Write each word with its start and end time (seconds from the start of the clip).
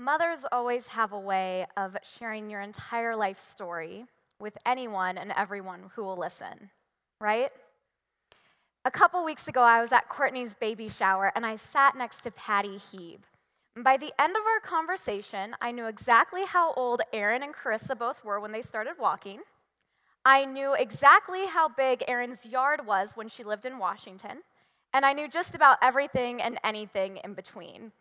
Mothers 0.00 0.46
always 0.50 0.86
have 0.86 1.12
a 1.12 1.20
way 1.20 1.66
of 1.76 1.94
sharing 2.16 2.48
your 2.48 2.62
entire 2.62 3.14
life 3.14 3.38
story 3.38 4.06
with 4.40 4.56
anyone 4.64 5.18
and 5.18 5.30
everyone 5.36 5.90
who 5.94 6.02
will 6.02 6.16
listen, 6.16 6.70
right? 7.20 7.50
A 8.86 8.90
couple 8.90 9.22
weeks 9.22 9.46
ago, 9.46 9.60
I 9.60 9.82
was 9.82 9.92
at 9.92 10.08
Courtney's 10.08 10.54
baby 10.54 10.88
shower 10.88 11.30
and 11.36 11.44
I 11.44 11.56
sat 11.56 11.98
next 11.98 12.22
to 12.22 12.30
Patty 12.30 12.78
Heeb. 12.78 13.18
And 13.76 13.84
by 13.84 13.98
the 13.98 14.14
end 14.18 14.36
of 14.36 14.42
our 14.46 14.60
conversation, 14.66 15.54
I 15.60 15.70
knew 15.70 15.84
exactly 15.84 16.46
how 16.46 16.72
old 16.72 17.02
Aaron 17.12 17.42
and 17.42 17.54
Carissa 17.54 17.94
both 17.96 18.24
were 18.24 18.40
when 18.40 18.52
they 18.52 18.62
started 18.62 18.94
walking. 18.98 19.40
I 20.24 20.46
knew 20.46 20.72
exactly 20.72 21.44
how 21.44 21.68
big 21.68 22.04
Aaron's 22.08 22.46
yard 22.46 22.86
was 22.86 23.18
when 23.18 23.28
she 23.28 23.44
lived 23.44 23.66
in 23.66 23.76
Washington. 23.76 24.38
And 24.94 25.04
I 25.04 25.12
knew 25.12 25.28
just 25.28 25.54
about 25.54 25.76
everything 25.82 26.40
and 26.40 26.58
anything 26.64 27.18
in 27.18 27.34
between. 27.34 27.92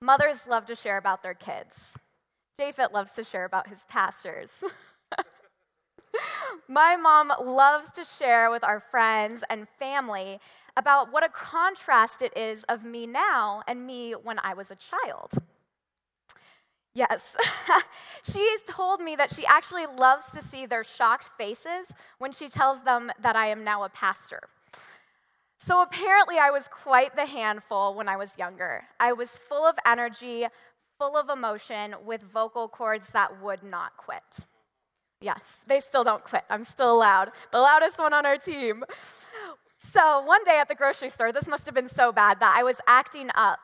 Mothers 0.00 0.46
love 0.46 0.66
to 0.66 0.76
share 0.76 0.96
about 0.96 1.22
their 1.22 1.34
kids. 1.34 1.98
Japhet 2.60 2.92
loves 2.92 3.12
to 3.14 3.24
share 3.24 3.44
about 3.44 3.68
his 3.68 3.84
pastors. 3.88 4.62
My 6.68 6.96
mom 6.96 7.32
loves 7.44 7.90
to 7.92 8.04
share 8.18 8.50
with 8.50 8.62
our 8.64 8.80
friends 8.80 9.42
and 9.50 9.68
family 9.78 10.40
about 10.76 11.12
what 11.12 11.24
a 11.24 11.28
contrast 11.28 12.22
it 12.22 12.36
is 12.36 12.64
of 12.68 12.84
me 12.84 13.06
now 13.06 13.62
and 13.66 13.86
me 13.86 14.12
when 14.12 14.38
I 14.38 14.54
was 14.54 14.70
a 14.70 14.76
child. 14.76 15.32
Yes, 16.94 17.36
she's 18.22 18.60
told 18.68 19.00
me 19.00 19.14
that 19.16 19.34
she 19.34 19.46
actually 19.46 19.86
loves 19.86 20.32
to 20.32 20.42
see 20.42 20.66
their 20.66 20.84
shocked 20.84 21.30
faces 21.36 21.92
when 22.18 22.32
she 22.32 22.48
tells 22.48 22.82
them 22.82 23.10
that 23.20 23.36
I 23.36 23.48
am 23.48 23.62
now 23.62 23.84
a 23.84 23.88
pastor. 23.88 24.40
So 25.68 25.82
apparently, 25.82 26.38
I 26.38 26.50
was 26.50 26.66
quite 26.66 27.14
the 27.14 27.26
handful 27.26 27.92
when 27.92 28.08
I 28.08 28.16
was 28.16 28.38
younger. 28.38 28.84
I 28.98 29.12
was 29.12 29.38
full 29.50 29.66
of 29.66 29.76
energy, 29.84 30.46
full 30.98 31.14
of 31.14 31.28
emotion, 31.28 31.94
with 32.06 32.22
vocal 32.22 32.68
cords 32.68 33.10
that 33.10 33.42
would 33.42 33.62
not 33.62 33.94
quit. 33.98 34.46
Yes, 35.20 35.58
they 35.66 35.80
still 35.80 36.04
don't 36.04 36.24
quit. 36.24 36.44
I'm 36.48 36.64
still 36.64 36.98
loud, 36.98 37.32
the 37.52 37.58
loudest 37.58 37.98
one 37.98 38.14
on 38.14 38.24
our 38.24 38.38
team. 38.38 38.82
So 39.78 40.22
one 40.22 40.42
day 40.44 40.58
at 40.58 40.68
the 40.68 40.74
grocery 40.74 41.10
store, 41.10 41.32
this 41.32 41.46
must 41.46 41.66
have 41.66 41.74
been 41.74 41.86
so 41.86 42.12
bad 42.12 42.40
that 42.40 42.56
I 42.58 42.62
was 42.62 42.78
acting 42.86 43.28
up. 43.34 43.60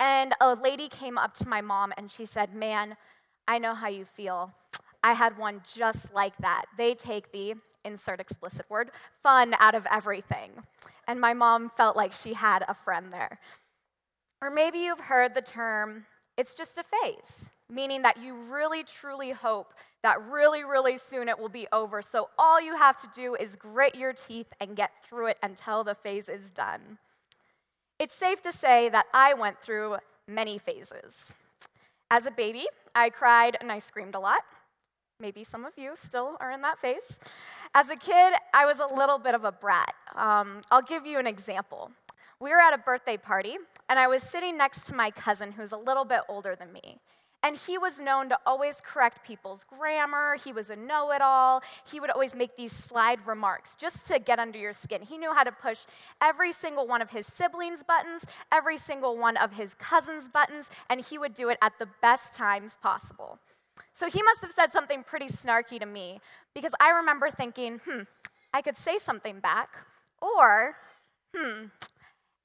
And 0.00 0.34
a 0.40 0.56
lady 0.56 0.88
came 0.88 1.16
up 1.16 1.34
to 1.34 1.48
my 1.48 1.60
mom 1.60 1.92
and 1.96 2.10
she 2.10 2.26
said, 2.26 2.52
Man, 2.52 2.96
I 3.46 3.58
know 3.58 3.74
how 3.74 3.86
you 3.86 4.04
feel. 4.04 4.52
I 5.04 5.12
had 5.12 5.38
one 5.38 5.62
just 5.72 6.12
like 6.12 6.36
that. 6.38 6.64
They 6.76 6.94
take 6.96 7.30
the 7.30 7.54
insert 7.84 8.18
explicit 8.18 8.66
word 8.68 8.90
fun 9.22 9.54
out 9.60 9.76
of 9.76 9.86
everything. 9.90 10.50
And 11.08 11.20
my 11.20 11.34
mom 11.34 11.70
felt 11.76 11.96
like 11.96 12.12
she 12.12 12.34
had 12.34 12.64
a 12.68 12.74
friend 12.74 13.12
there. 13.12 13.40
Or 14.40 14.50
maybe 14.50 14.78
you've 14.78 15.00
heard 15.00 15.34
the 15.34 15.42
term, 15.42 16.04
it's 16.36 16.54
just 16.54 16.78
a 16.78 16.84
phase, 16.84 17.50
meaning 17.68 18.02
that 18.02 18.22
you 18.22 18.34
really 18.34 18.84
truly 18.84 19.30
hope 19.32 19.74
that 20.04 20.22
really, 20.30 20.62
really 20.62 20.96
soon 20.96 21.28
it 21.28 21.38
will 21.38 21.48
be 21.48 21.66
over. 21.72 22.02
So 22.02 22.28
all 22.38 22.60
you 22.60 22.76
have 22.76 23.00
to 23.00 23.08
do 23.12 23.34
is 23.34 23.56
grit 23.56 23.96
your 23.96 24.12
teeth 24.12 24.46
and 24.60 24.76
get 24.76 24.90
through 25.02 25.28
it 25.28 25.38
until 25.42 25.82
the 25.82 25.96
phase 25.96 26.28
is 26.28 26.50
done. 26.52 26.98
It's 27.98 28.14
safe 28.14 28.40
to 28.42 28.52
say 28.52 28.88
that 28.90 29.06
I 29.12 29.34
went 29.34 29.60
through 29.60 29.96
many 30.28 30.58
phases. 30.58 31.34
As 32.10 32.26
a 32.26 32.30
baby, 32.30 32.66
I 32.94 33.10
cried 33.10 33.56
and 33.60 33.72
I 33.72 33.80
screamed 33.80 34.14
a 34.14 34.20
lot. 34.20 34.42
Maybe 35.18 35.42
some 35.42 35.64
of 35.64 35.72
you 35.76 35.94
still 35.96 36.36
are 36.38 36.52
in 36.52 36.62
that 36.62 36.78
phase. 36.78 37.18
As 37.74 37.90
a 37.90 37.96
kid, 37.96 38.34
I 38.54 38.66
was 38.66 38.80
a 38.80 38.86
little 38.86 39.18
bit 39.18 39.34
of 39.34 39.44
a 39.44 39.52
brat. 39.52 39.94
Um, 40.14 40.62
I'll 40.70 40.82
give 40.82 41.06
you 41.06 41.18
an 41.18 41.26
example. 41.26 41.92
We 42.40 42.50
were 42.50 42.60
at 42.60 42.72
a 42.72 42.78
birthday 42.78 43.16
party, 43.16 43.56
and 43.88 43.98
I 43.98 44.06
was 44.08 44.22
sitting 44.22 44.56
next 44.56 44.86
to 44.86 44.94
my 44.94 45.10
cousin 45.10 45.52
who's 45.52 45.72
a 45.72 45.76
little 45.76 46.04
bit 46.04 46.20
older 46.28 46.56
than 46.56 46.72
me. 46.72 46.98
And 47.42 47.56
he 47.56 47.78
was 47.78 48.00
known 48.00 48.30
to 48.30 48.38
always 48.46 48.80
correct 48.80 49.24
people's 49.24 49.64
grammar. 49.64 50.36
He 50.44 50.52
was 50.52 50.70
a 50.70 50.76
know 50.76 51.12
it 51.12 51.22
all. 51.22 51.62
He 51.88 52.00
would 52.00 52.10
always 52.10 52.34
make 52.34 52.56
these 52.56 52.72
slide 52.72 53.24
remarks 53.26 53.76
just 53.76 54.06
to 54.08 54.18
get 54.18 54.40
under 54.40 54.58
your 54.58 54.72
skin. 54.72 55.02
He 55.02 55.18
knew 55.18 55.32
how 55.32 55.44
to 55.44 55.52
push 55.52 55.80
every 56.20 56.52
single 56.52 56.88
one 56.88 57.00
of 57.00 57.10
his 57.10 57.26
siblings' 57.26 57.84
buttons, 57.84 58.24
every 58.50 58.76
single 58.76 59.16
one 59.16 59.36
of 59.36 59.52
his 59.52 59.74
cousins' 59.74 60.28
buttons, 60.28 60.68
and 60.90 61.00
he 61.00 61.16
would 61.16 61.34
do 61.34 61.48
it 61.48 61.58
at 61.62 61.78
the 61.78 61.88
best 62.02 62.32
times 62.32 62.76
possible. 62.82 63.38
So 63.94 64.08
he 64.08 64.22
must 64.22 64.42
have 64.42 64.52
said 64.52 64.72
something 64.72 65.02
pretty 65.02 65.28
snarky 65.28 65.80
to 65.80 65.86
me 65.86 66.20
because 66.54 66.72
I 66.80 66.90
remember 66.90 67.30
thinking, 67.30 67.80
hmm, 67.84 68.02
I 68.52 68.62
could 68.62 68.76
say 68.76 68.98
something 68.98 69.40
back, 69.40 69.70
or, 70.20 70.76
hmm, 71.36 71.66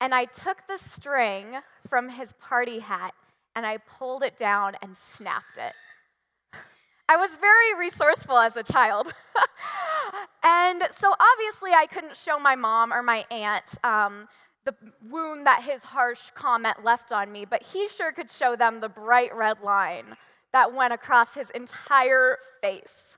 and 0.01 0.13
I 0.13 0.25
took 0.25 0.67
the 0.67 0.77
string 0.77 1.57
from 1.87 2.09
his 2.09 2.33
party 2.33 2.79
hat 2.79 3.13
and 3.55 3.65
I 3.65 3.77
pulled 3.77 4.23
it 4.23 4.37
down 4.37 4.73
and 4.81 4.97
snapped 4.97 5.57
it. 5.57 5.73
I 7.07 7.17
was 7.17 7.35
very 7.35 7.75
resourceful 7.77 8.37
as 8.37 8.55
a 8.55 8.63
child. 8.63 9.13
and 10.43 10.83
so 10.91 11.13
obviously, 11.19 11.71
I 11.71 11.85
couldn't 11.85 12.17
show 12.17 12.39
my 12.39 12.55
mom 12.55 12.91
or 12.91 13.03
my 13.03 13.25
aunt 13.29 13.75
um, 13.83 14.27
the 14.65 14.73
wound 15.09 15.45
that 15.45 15.63
his 15.63 15.83
harsh 15.83 16.31
comment 16.33 16.83
left 16.83 17.11
on 17.11 17.31
me, 17.31 17.45
but 17.45 17.61
he 17.61 17.87
sure 17.89 18.11
could 18.11 18.31
show 18.31 18.55
them 18.55 18.79
the 18.79 18.89
bright 18.89 19.35
red 19.35 19.61
line 19.61 20.15
that 20.53 20.73
went 20.73 20.93
across 20.93 21.33
his 21.33 21.49
entire 21.49 22.37
face. 22.61 23.17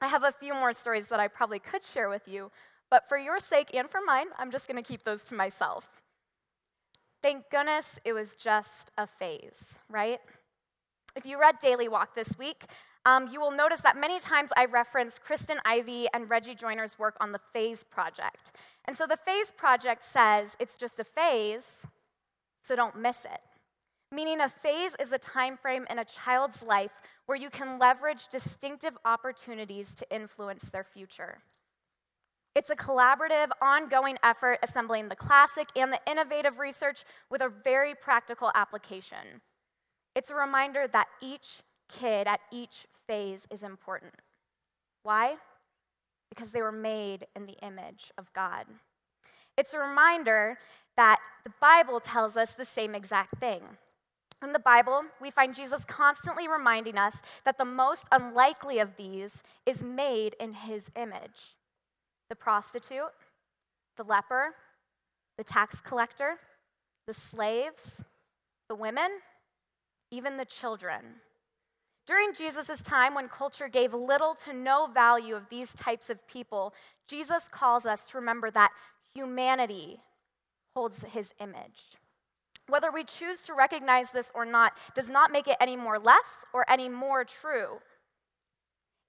I 0.00 0.06
have 0.06 0.22
a 0.22 0.32
few 0.32 0.54
more 0.54 0.72
stories 0.72 1.08
that 1.08 1.20
I 1.20 1.28
probably 1.28 1.58
could 1.58 1.84
share 1.84 2.08
with 2.08 2.26
you, 2.26 2.50
but 2.90 3.08
for 3.08 3.18
your 3.18 3.38
sake 3.38 3.74
and 3.74 3.90
for 3.90 4.00
mine, 4.00 4.26
I'm 4.38 4.50
just 4.50 4.68
going 4.68 4.82
to 4.82 4.88
keep 4.88 5.04
those 5.04 5.24
to 5.24 5.34
myself. 5.34 6.00
Thank 7.20 7.50
goodness 7.50 7.98
it 8.04 8.12
was 8.12 8.36
just 8.36 8.92
a 8.96 9.06
phase, 9.06 9.78
right? 9.90 10.20
If 11.16 11.26
you 11.26 11.38
read 11.40 11.56
Daily 11.60 11.88
Walk 11.88 12.14
this 12.14 12.38
week, 12.38 12.64
um, 13.04 13.28
you 13.32 13.40
will 13.40 13.50
notice 13.50 13.80
that 13.80 13.96
many 13.96 14.20
times 14.20 14.50
I 14.56 14.66
reference 14.66 15.18
Kristen 15.18 15.58
Ivy 15.64 16.06
and 16.14 16.30
Reggie 16.30 16.54
Joiner's 16.54 16.98
work 16.98 17.16
on 17.20 17.32
the 17.32 17.40
Phase 17.52 17.82
Project. 17.82 18.52
And 18.84 18.96
so 18.96 19.06
the 19.06 19.16
Phase 19.16 19.50
Project 19.50 20.04
says 20.04 20.56
it's 20.60 20.76
just 20.76 21.00
a 21.00 21.04
phase, 21.04 21.86
so 22.62 22.76
don't 22.76 22.96
miss 22.96 23.24
it. 23.24 23.40
Meaning 24.10 24.40
a 24.40 24.48
phase 24.48 24.96
is 24.98 25.12
a 25.12 25.18
time 25.18 25.56
frame 25.56 25.86
in 25.90 25.98
a 25.98 26.04
child's 26.04 26.62
life 26.62 26.92
where 27.26 27.36
you 27.36 27.50
can 27.50 27.78
leverage 27.78 28.28
distinctive 28.28 28.96
opportunities 29.04 29.94
to 29.94 30.06
influence 30.10 30.62
their 30.62 30.84
future. 30.84 31.38
It's 32.54 32.70
a 32.70 32.76
collaborative, 32.76 33.50
ongoing 33.60 34.16
effort 34.22 34.58
assembling 34.62 35.08
the 35.08 35.16
classic 35.16 35.68
and 35.76 35.92
the 35.92 36.00
innovative 36.10 36.58
research 36.58 37.04
with 37.30 37.42
a 37.42 37.52
very 37.62 37.94
practical 37.94 38.50
application. 38.54 39.42
It's 40.16 40.30
a 40.30 40.34
reminder 40.34 40.88
that 40.88 41.08
each 41.20 41.58
kid 41.88 42.26
at 42.26 42.40
each 42.50 42.86
phase 43.06 43.46
is 43.50 43.62
important. 43.62 44.14
Why? 45.02 45.36
Because 46.30 46.50
they 46.50 46.62
were 46.62 46.72
made 46.72 47.26
in 47.36 47.46
the 47.46 47.56
image 47.64 48.10
of 48.16 48.32
God. 48.32 48.64
It's 49.56 49.74
a 49.74 49.78
reminder 49.78 50.58
that 50.96 51.18
the 51.44 51.52
Bible 51.60 52.00
tells 52.00 52.36
us 52.36 52.54
the 52.54 52.64
same 52.64 52.94
exact 52.94 53.38
thing. 53.38 53.62
In 54.42 54.52
the 54.52 54.58
Bible, 54.58 55.02
we 55.20 55.30
find 55.30 55.54
Jesus 55.54 55.84
constantly 55.84 56.46
reminding 56.46 56.96
us 56.96 57.22
that 57.44 57.58
the 57.58 57.64
most 57.64 58.06
unlikely 58.12 58.78
of 58.78 58.96
these 58.96 59.42
is 59.66 59.82
made 59.82 60.36
in 60.38 60.52
his 60.52 60.90
image 60.96 61.56
the 62.28 62.36
prostitute, 62.36 63.14
the 63.96 64.04
leper, 64.04 64.54
the 65.38 65.44
tax 65.44 65.80
collector, 65.80 66.38
the 67.06 67.14
slaves, 67.14 68.04
the 68.68 68.74
women, 68.74 69.10
even 70.10 70.36
the 70.36 70.44
children. 70.44 71.00
During 72.06 72.34
Jesus' 72.34 72.82
time, 72.82 73.14
when 73.14 73.28
culture 73.28 73.68
gave 73.68 73.92
little 73.92 74.34
to 74.44 74.52
no 74.52 74.86
value 74.86 75.34
of 75.34 75.48
these 75.48 75.72
types 75.74 76.10
of 76.10 76.26
people, 76.28 76.74
Jesus 77.06 77.48
calls 77.50 77.86
us 77.86 78.06
to 78.06 78.18
remember 78.18 78.50
that 78.50 78.72
humanity 79.14 80.00
holds 80.76 81.02
his 81.02 81.34
image. 81.40 81.96
Whether 82.68 82.92
we 82.92 83.04
choose 83.04 83.42
to 83.44 83.54
recognize 83.54 84.10
this 84.10 84.30
or 84.34 84.44
not 84.44 84.74
does 84.94 85.08
not 85.08 85.32
make 85.32 85.48
it 85.48 85.56
any 85.60 85.76
more 85.76 85.98
less 85.98 86.44
or 86.52 86.70
any 86.70 86.88
more 86.88 87.24
true. 87.24 87.78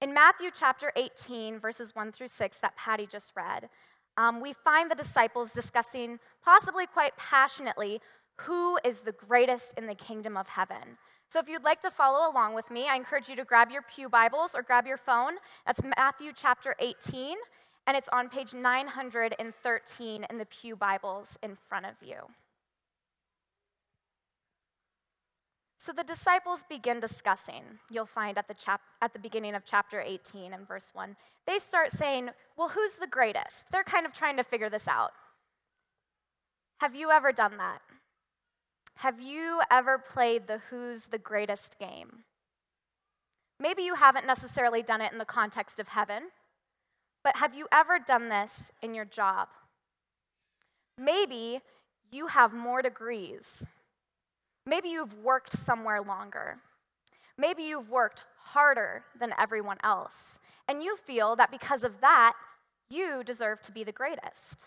In 0.01 0.13
Matthew 0.13 0.49
chapter 0.57 0.93
18, 0.95 1.59
verses 1.59 1.93
1 1.93 2.13
through 2.13 2.29
6, 2.29 2.57
that 2.59 2.77
Patty 2.77 3.05
just 3.05 3.33
read, 3.35 3.69
um, 4.15 4.39
we 4.39 4.53
find 4.53 4.89
the 4.89 4.95
disciples 4.95 5.51
discussing, 5.51 6.19
possibly 6.43 6.85
quite 6.87 7.15
passionately, 7.17 7.99
who 8.37 8.79
is 8.85 9.01
the 9.01 9.11
greatest 9.11 9.73
in 9.77 9.87
the 9.87 9.95
kingdom 9.95 10.37
of 10.37 10.47
heaven. 10.47 10.97
So, 11.27 11.39
if 11.39 11.49
you'd 11.49 11.65
like 11.65 11.81
to 11.81 11.91
follow 11.91 12.31
along 12.31 12.55
with 12.55 12.71
me, 12.71 12.87
I 12.87 12.95
encourage 12.95 13.27
you 13.27 13.35
to 13.35 13.43
grab 13.43 13.69
your 13.69 13.83
Pew 13.83 14.09
Bibles 14.09 14.55
or 14.55 14.63
grab 14.63 14.87
your 14.87 14.97
phone. 14.97 15.33
That's 15.65 15.81
Matthew 15.97 16.31
chapter 16.33 16.75
18, 16.79 17.35
and 17.85 17.97
it's 17.97 18.09
on 18.11 18.29
page 18.29 18.53
913 18.53 20.25
in 20.29 20.37
the 20.37 20.45
Pew 20.45 20.75
Bibles 20.75 21.37
in 21.43 21.57
front 21.67 21.85
of 21.85 21.95
you. 22.01 22.15
So 25.79 25.93
the 25.93 26.03
disciples 26.03 26.65
begin 26.67 26.99
discussing. 26.99 27.63
You'll 27.89 28.05
find 28.05 28.37
at 28.37 28.49
the, 28.49 28.53
chap- 28.53 28.81
at 29.01 29.13
the 29.13 29.19
beginning 29.19 29.55
of 29.55 29.63
chapter 29.63 30.01
18 30.01 30.51
and 30.51 30.67
verse 30.67 30.91
1. 30.93 31.15
They 31.45 31.57
start 31.57 31.93
saying, 31.93 32.31
Well, 32.57 32.67
who's 32.67 32.95
the 32.95 33.07
greatest? 33.07 33.71
They're 33.71 33.85
kind 33.85 34.05
of 34.05 34.11
trying 34.11 34.35
to 34.35 34.43
figure 34.43 34.69
this 34.69 34.89
out. 34.89 35.11
Have 36.79 36.95
you 36.95 37.11
ever 37.11 37.31
done 37.31 37.55
that? 37.57 37.79
Have 38.95 39.21
you 39.21 39.61
ever 39.71 39.97
played 39.97 40.47
the 40.47 40.59
Who's 40.69 41.05
the 41.05 41.17
Greatest 41.17 41.79
game? 41.79 42.25
Maybe 43.57 43.83
you 43.83 43.95
haven't 43.95 44.27
necessarily 44.27 44.83
done 44.83 44.99
it 44.99 45.13
in 45.13 45.17
the 45.17 45.23
context 45.23 45.79
of 45.79 45.87
heaven, 45.87 46.23
but 47.23 47.37
have 47.37 47.55
you 47.55 47.67
ever 47.71 47.99
done 47.99 48.27
this 48.27 48.73
in 48.81 48.93
your 48.93 49.05
job? 49.05 49.47
Maybe 50.97 51.61
you 52.11 52.27
have 52.27 52.51
more 52.51 52.81
degrees. 52.81 53.65
Maybe 54.69 54.89
you've 54.89 55.15
worked 55.23 55.57
somewhere 55.57 55.99
longer. 55.99 56.57
Maybe 57.39 57.63
you've 57.63 57.89
worked 57.89 58.21
harder 58.53 59.03
than 59.19 59.33
everyone 59.39 59.77
else, 59.83 60.39
and 60.67 60.83
you 60.83 60.95
feel 60.95 61.35
that 61.37 61.49
because 61.49 61.83
of 61.83 62.01
that, 62.01 62.33
you 62.87 63.23
deserve 63.23 63.63
to 63.63 63.71
be 63.71 63.83
the 63.83 63.91
greatest. 63.91 64.65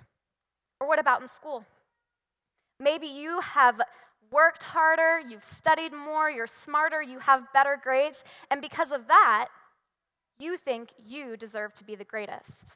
Or 0.80 0.88
what 0.88 0.98
about 0.98 1.22
in 1.22 1.28
school? 1.28 1.64
Maybe 2.80 3.06
you 3.06 3.38
have 3.40 3.80
worked 4.32 4.64
harder, 4.64 5.20
you've 5.20 5.44
studied 5.44 5.92
more, 5.92 6.28
you're 6.28 6.48
smarter, 6.48 7.00
you 7.00 7.20
have 7.20 7.52
better 7.54 7.78
grades, 7.80 8.24
and 8.50 8.60
because 8.60 8.90
of 8.90 9.06
that, 9.06 9.50
you 10.40 10.56
think 10.56 10.88
you 11.06 11.36
deserve 11.36 11.74
to 11.74 11.84
be 11.84 11.94
the 11.94 12.04
greatest. 12.04 12.72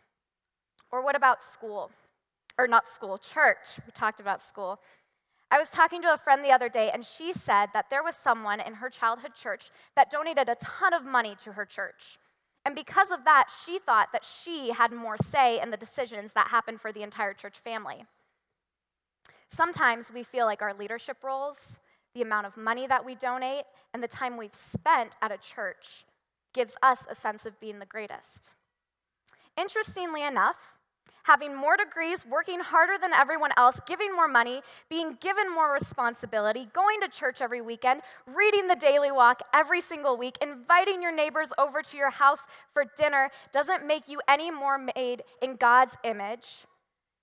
Or 0.93 1.02
what 1.02 1.17
about 1.17 1.43
school? 1.43 1.90
Or 2.56 2.69
not 2.69 2.88
school, 2.88 3.19
church. 3.19 3.81
We 3.84 3.90
talked 3.90 4.20
about 4.20 4.43
school. 4.44 4.78
I 5.50 5.58
was 5.58 5.70
talking 5.70 6.02
to 6.02 6.12
a 6.12 6.19
friend 6.19 6.44
the 6.44 6.50
other 6.50 6.69
day, 6.69 6.90
and 6.93 7.04
she 7.04 7.32
said 7.32 7.69
that 7.72 7.88
there 7.88 8.02
was 8.02 8.16
someone 8.16 8.60
in 8.60 8.75
her 8.75 8.90
childhood 8.90 9.34
church 9.34 9.70
that 9.94 10.10
donated 10.10 10.48
a 10.48 10.56
ton 10.56 10.93
of 10.93 11.04
money 11.04 11.37
to 11.44 11.52
her 11.52 11.64
church. 11.64 12.19
And 12.64 12.75
because 12.75 13.12
of 13.12 13.25
that, 13.25 13.48
she 13.64 13.78
thought 13.78 14.08
that 14.12 14.25
she 14.25 14.72
had 14.72 14.93
more 14.93 15.16
say 15.16 15.60
in 15.60 15.70
the 15.70 15.76
decisions 15.76 16.32
that 16.32 16.48
happened 16.48 16.81
for 16.81 16.93
the 16.93 17.04
entire 17.04 17.32
church 17.32 17.58
family. 17.58 18.04
Sometimes 19.48 20.12
we 20.12 20.25
feel 20.25 20.46
like 20.46 20.62
our 20.62 20.75
leadership 20.75 21.19
roles, 21.22 21.78
the 22.12 22.22
amount 22.22 22.46
of 22.46 22.56
money 22.56 22.88
that 22.88 23.04
we 23.04 23.14
donate, 23.14 23.64
and 23.94 24.02
the 24.02 24.08
time 24.08 24.37
we've 24.37 24.56
spent 24.56 25.14
at 25.22 25.31
a 25.31 25.38
church 25.38 26.04
gives 26.52 26.75
us 26.82 27.06
a 27.08 27.14
sense 27.14 27.46
of 27.46 27.60
being 27.60 27.78
the 27.78 27.87
greatest. 27.87 28.50
Interestingly 29.56 30.25
enough, 30.25 30.56
having 31.26 31.55
more 31.55 31.76
degrees, 31.76 32.25
working 32.26 32.61
harder 32.61 32.99
than 33.00 33.12
everyone 33.12 33.50
else, 33.56 33.81
giving 33.87 34.14
more 34.14 34.28
money, 34.28 34.62
being 34.88 35.17
given 35.20 35.52
more 35.52 35.73
responsibility, 35.73 36.69
going 36.73 37.00
to 37.00 37.08
church 37.08 37.40
every 37.40 37.61
weekend, 37.61 38.00
reading 38.26 38.69
the 38.69 38.76
daily 38.76 39.11
walk 39.11 39.43
every 39.52 39.81
single 39.81 40.17
week, 40.17 40.38
inviting 40.40 41.02
your 41.02 41.14
neighbors 41.14 41.52
over 41.58 41.82
to 41.82 41.96
your 41.96 42.11
house 42.11 42.46
for 42.73 42.84
dinner 42.96 43.31
doesn't 43.52 43.87
make 43.87 44.08
you 44.08 44.20
any 44.28 44.50
more 44.50 44.78
made 44.96 45.23
in 45.43 45.56
God's 45.56 45.96
image 46.05 46.67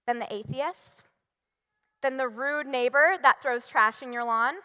than 0.05 0.19
the 0.19 0.33
atheist 0.33 1.03
than 2.03 2.17
the 2.17 2.27
rude 2.27 2.67
neighbor 2.67 3.15
that 3.23 3.41
throws 3.41 3.65
trash 3.65 4.03
in 4.03 4.13
your 4.13 4.25
lawn, 4.25 4.55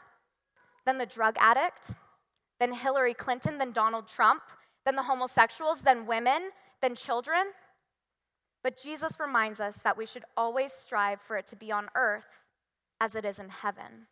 than 0.84 0.98
the 0.98 1.06
drug 1.06 1.36
addict, 1.38 1.90
than 2.60 2.72
Hillary 2.72 3.14
Clinton, 3.14 3.56
than 3.56 3.72
Donald 3.72 4.06
Trump, 4.08 4.42
than 4.84 4.96
the 4.96 5.04
homosexuals, 5.04 5.80
than 5.80 6.04
women, 6.04 6.50
than 6.82 6.94
children. 6.94 7.46
But 8.68 8.76
Jesus 8.76 9.18
reminds 9.18 9.60
us 9.60 9.78
that 9.78 9.96
we 9.96 10.04
should 10.04 10.26
always 10.36 10.74
strive 10.74 11.22
for 11.22 11.38
it 11.38 11.46
to 11.46 11.56
be 11.56 11.72
on 11.72 11.88
earth 11.94 12.26
as 13.00 13.14
it 13.14 13.24
is 13.24 13.38
in 13.38 13.48
heaven. 13.48 14.08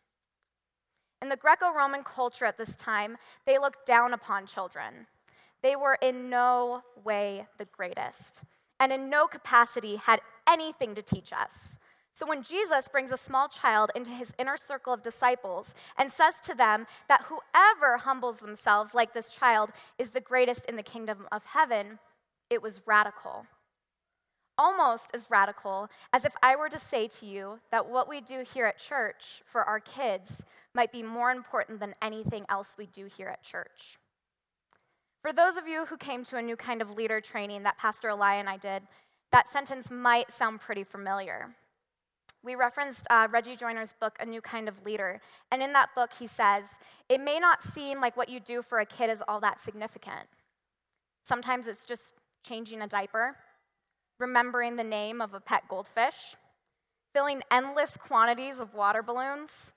In 1.21 1.29
the 1.29 1.35
Greco 1.35 1.71
Roman 1.71 2.03
culture 2.03 2.45
at 2.45 2.57
this 2.57 2.75
time, 2.75 3.17
they 3.45 3.59
looked 3.59 3.85
down 3.85 4.15
upon 4.15 4.47
children. 4.47 5.05
They 5.61 5.75
were 5.75 5.99
in 6.01 6.31
no 6.31 6.81
way 7.03 7.45
the 7.59 7.65
greatest, 7.65 8.41
and 8.79 8.91
in 8.91 9.11
no 9.11 9.27
capacity 9.27 9.97
had 9.97 10.21
anything 10.49 10.95
to 10.95 11.03
teach 11.03 11.31
us. 11.31 11.77
So 12.13 12.25
when 12.25 12.41
Jesus 12.41 12.87
brings 12.87 13.11
a 13.11 13.17
small 13.17 13.47
child 13.47 13.91
into 13.93 14.09
his 14.09 14.33
inner 14.39 14.57
circle 14.57 14.91
of 14.91 15.03
disciples 15.03 15.75
and 15.99 16.11
says 16.11 16.33
to 16.45 16.55
them 16.55 16.87
that 17.09 17.25
whoever 17.25 17.97
humbles 17.97 18.39
themselves 18.39 18.95
like 18.95 19.13
this 19.13 19.29
child 19.29 19.69
is 19.99 20.09
the 20.09 20.19
greatest 20.19 20.65
in 20.65 20.77
the 20.77 20.81
kingdom 20.81 21.27
of 21.31 21.43
heaven, 21.45 21.99
it 22.49 22.63
was 22.63 22.81
radical. 22.87 23.45
Almost 24.57 25.11
as 25.13 25.27
radical 25.29 25.89
as 26.13 26.25
if 26.25 26.33
I 26.41 26.55
were 26.55 26.69
to 26.69 26.79
say 26.79 27.07
to 27.07 27.25
you 27.25 27.59
that 27.71 27.87
what 27.87 28.09
we 28.09 28.21
do 28.21 28.43
here 28.53 28.65
at 28.65 28.79
church 28.79 29.43
for 29.45 29.63
our 29.63 29.79
kids 29.79 30.43
might 30.73 30.91
be 30.91 31.03
more 31.03 31.31
important 31.31 31.79
than 31.79 31.93
anything 32.01 32.45
else 32.49 32.75
we 32.77 32.87
do 32.87 33.05
here 33.05 33.27
at 33.27 33.43
church. 33.43 33.97
For 35.21 35.33
those 35.33 35.57
of 35.57 35.67
you 35.67 35.85
who 35.85 35.97
came 35.97 36.23
to 36.25 36.37
a 36.37 36.41
new 36.41 36.55
kind 36.55 36.81
of 36.81 36.95
leader 36.95 37.21
training 37.21 37.63
that 37.63 37.77
Pastor 37.77 38.09
Eli 38.09 38.35
and 38.35 38.49
I 38.49 38.57
did, 38.57 38.83
that 39.31 39.51
sentence 39.51 39.91
might 39.91 40.31
sound 40.31 40.61
pretty 40.61 40.83
familiar. 40.83 41.49
We 42.43 42.55
referenced 42.55 43.05
uh, 43.09 43.27
Reggie 43.29 43.55
Joiner's 43.55 43.93
book, 43.99 44.15
A 44.19 44.25
New 44.25 44.41
Kind 44.41 44.69
of 44.69 44.85
Leader. 44.85 45.19
And 45.51 45.61
in 45.61 45.73
that 45.73 45.89
book, 45.95 46.11
he 46.17 46.27
says, 46.27 46.65
It 47.09 47.19
may 47.19 47.39
not 47.39 47.61
seem 47.61 47.99
like 47.99 48.15
what 48.15 48.29
you 48.29 48.39
do 48.39 48.61
for 48.61 48.79
a 48.79 48.85
kid 48.85 49.09
is 49.09 49.21
all 49.27 49.41
that 49.41 49.59
significant. 49.59 50.29
Sometimes 51.23 51.67
it's 51.67 51.83
just 51.83 52.13
changing 52.47 52.81
a 52.81 52.87
diaper, 52.87 53.35
remembering 54.19 54.75
the 54.75 54.83
name 54.83 55.21
of 55.21 55.33
a 55.33 55.39
pet 55.39 55.63
goldfish, 55.67 56.35
filling 57.13 57.41
endless 57.51 57.97
quantities 57.97 58.59
of 58.59 58.73
water 58.73 59.01
balloons, 59.01 59.73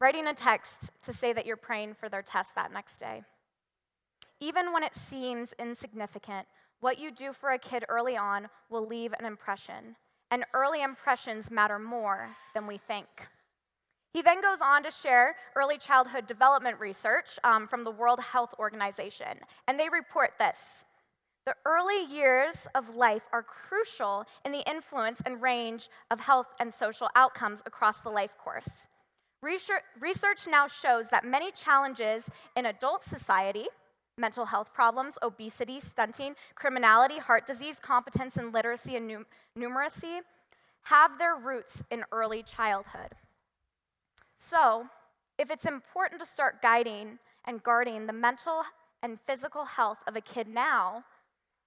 writing 0.00 0.26
a 0.26 0.34
text 0.34 0.90
to 1.04 1.12
say 1.12 1.32
that 1.32 1.46
you're 1.46 1.56
praying 1.56 1.94
for 1.94 2.08
their 2.08 2.22
test 2.22 2.54
that 2.54 2.72
next 2.72 2.98
day. 2.98 3.22
Even 4.40 4.72
when 4.72 4.82
it 4.82 4.94
seems 4.94 5.54
insignificant, 5.58 6.46
what 6.80 6.98
you 6.98 7.10
do 7.10 7.32
for 7.32 7.50
a 7.50 7.58
kid 7.58 7.84
early 7.88 8.16
on 8.16 8.48
will 8.70 8.86
leave 8.86 9.12
an 9.18 9.26
impression 9.26 9.96
and 10.30 10.44
early 10.54 10.82
impressions 10.82 11.50
matter 11.50 11.78
more 11.78 12.36
than 12.54 12.66
we 12.66 12.78
think. 12.78 13.08
He 14.12 14.22
then 14.22 14.40
goes 14.40 14.60
on 14.60 14.82
to 14.84 14.90
share 14.90 15.36
early 15.54 15.78
childhood 15.78 16.26
development 16.26 16.80
research 16.80 17.38
um, 17.44 17.68
from 17.68 17.84
the 17.84 17.90
World 17.90 18.20
Health 18.20 18.54
Organization, 18.58 19.38
and 19.68 19.78
they 19.78 19.88
report 19.88 20.32
this. 20.38 20.84
The 21.50 21.56
early 21.64 22.04
years 22.04 22.68
of 22.76 22.94
life 22.94 23.24
are 23.32 23.42
crucial 23.42 24.24
in 24.44 24.52
the 24.52 24.62
influence 24.70 25.20
and 25.26 25.42
range 25.42 25.88
of 26.08 26.20
health 26.20 26.46
and 26.60 26.72
social 26.72 27.08
outcomes 27.16 27.60
across 27.66 27.98
the 27.98 28.08
life 28.08 28.38
course. 28.38 28.86
Research 29.42 30.46
now 30.48 30.68
shows 30.68 31.08
that 31.08 31.24
many 31.24 31.50
challenges 31.50 32.30
in 32.54 32.66
adult 32.66 33.02
society, 33.02 33.66
mental 34.16 34.44
health 34.44 34.72
problems, 34.72 35.18
obesity, 35.22 35.80
stunting, 35.80 36.36
criminality, 36.54 37.18
heart 37.18 37.48
disease, 37.48 37.80
competence 37.82 38.36
and 38.36 38.54
literacy 38.54 38.94
and 38.94 39.26
numeracy 39.58 40.20
have 40.82 41.18
their 41.18 41.34
roots 41.34 41.82
in 41.90 42.04
early 42.12 42.44
childhood. 42.44 43.16
So, 44.36 44.86
if 45.36 45.50
it's 45.50 45.66
important 45.66 46.20
to 46.20 46.28
start 46.28 46.62
guiding 46.62 47.18
and 47.44 47.60
guarding 47.60 48.06
the 48.06 48.12
mental 48.12 48.62
and 49.02 49.18
physical 49.26 49.64
health 49.64 49.98
of 50.06 50.14
a 50.14 50.20
kid 50.20 50.46
now, 50.46 51.02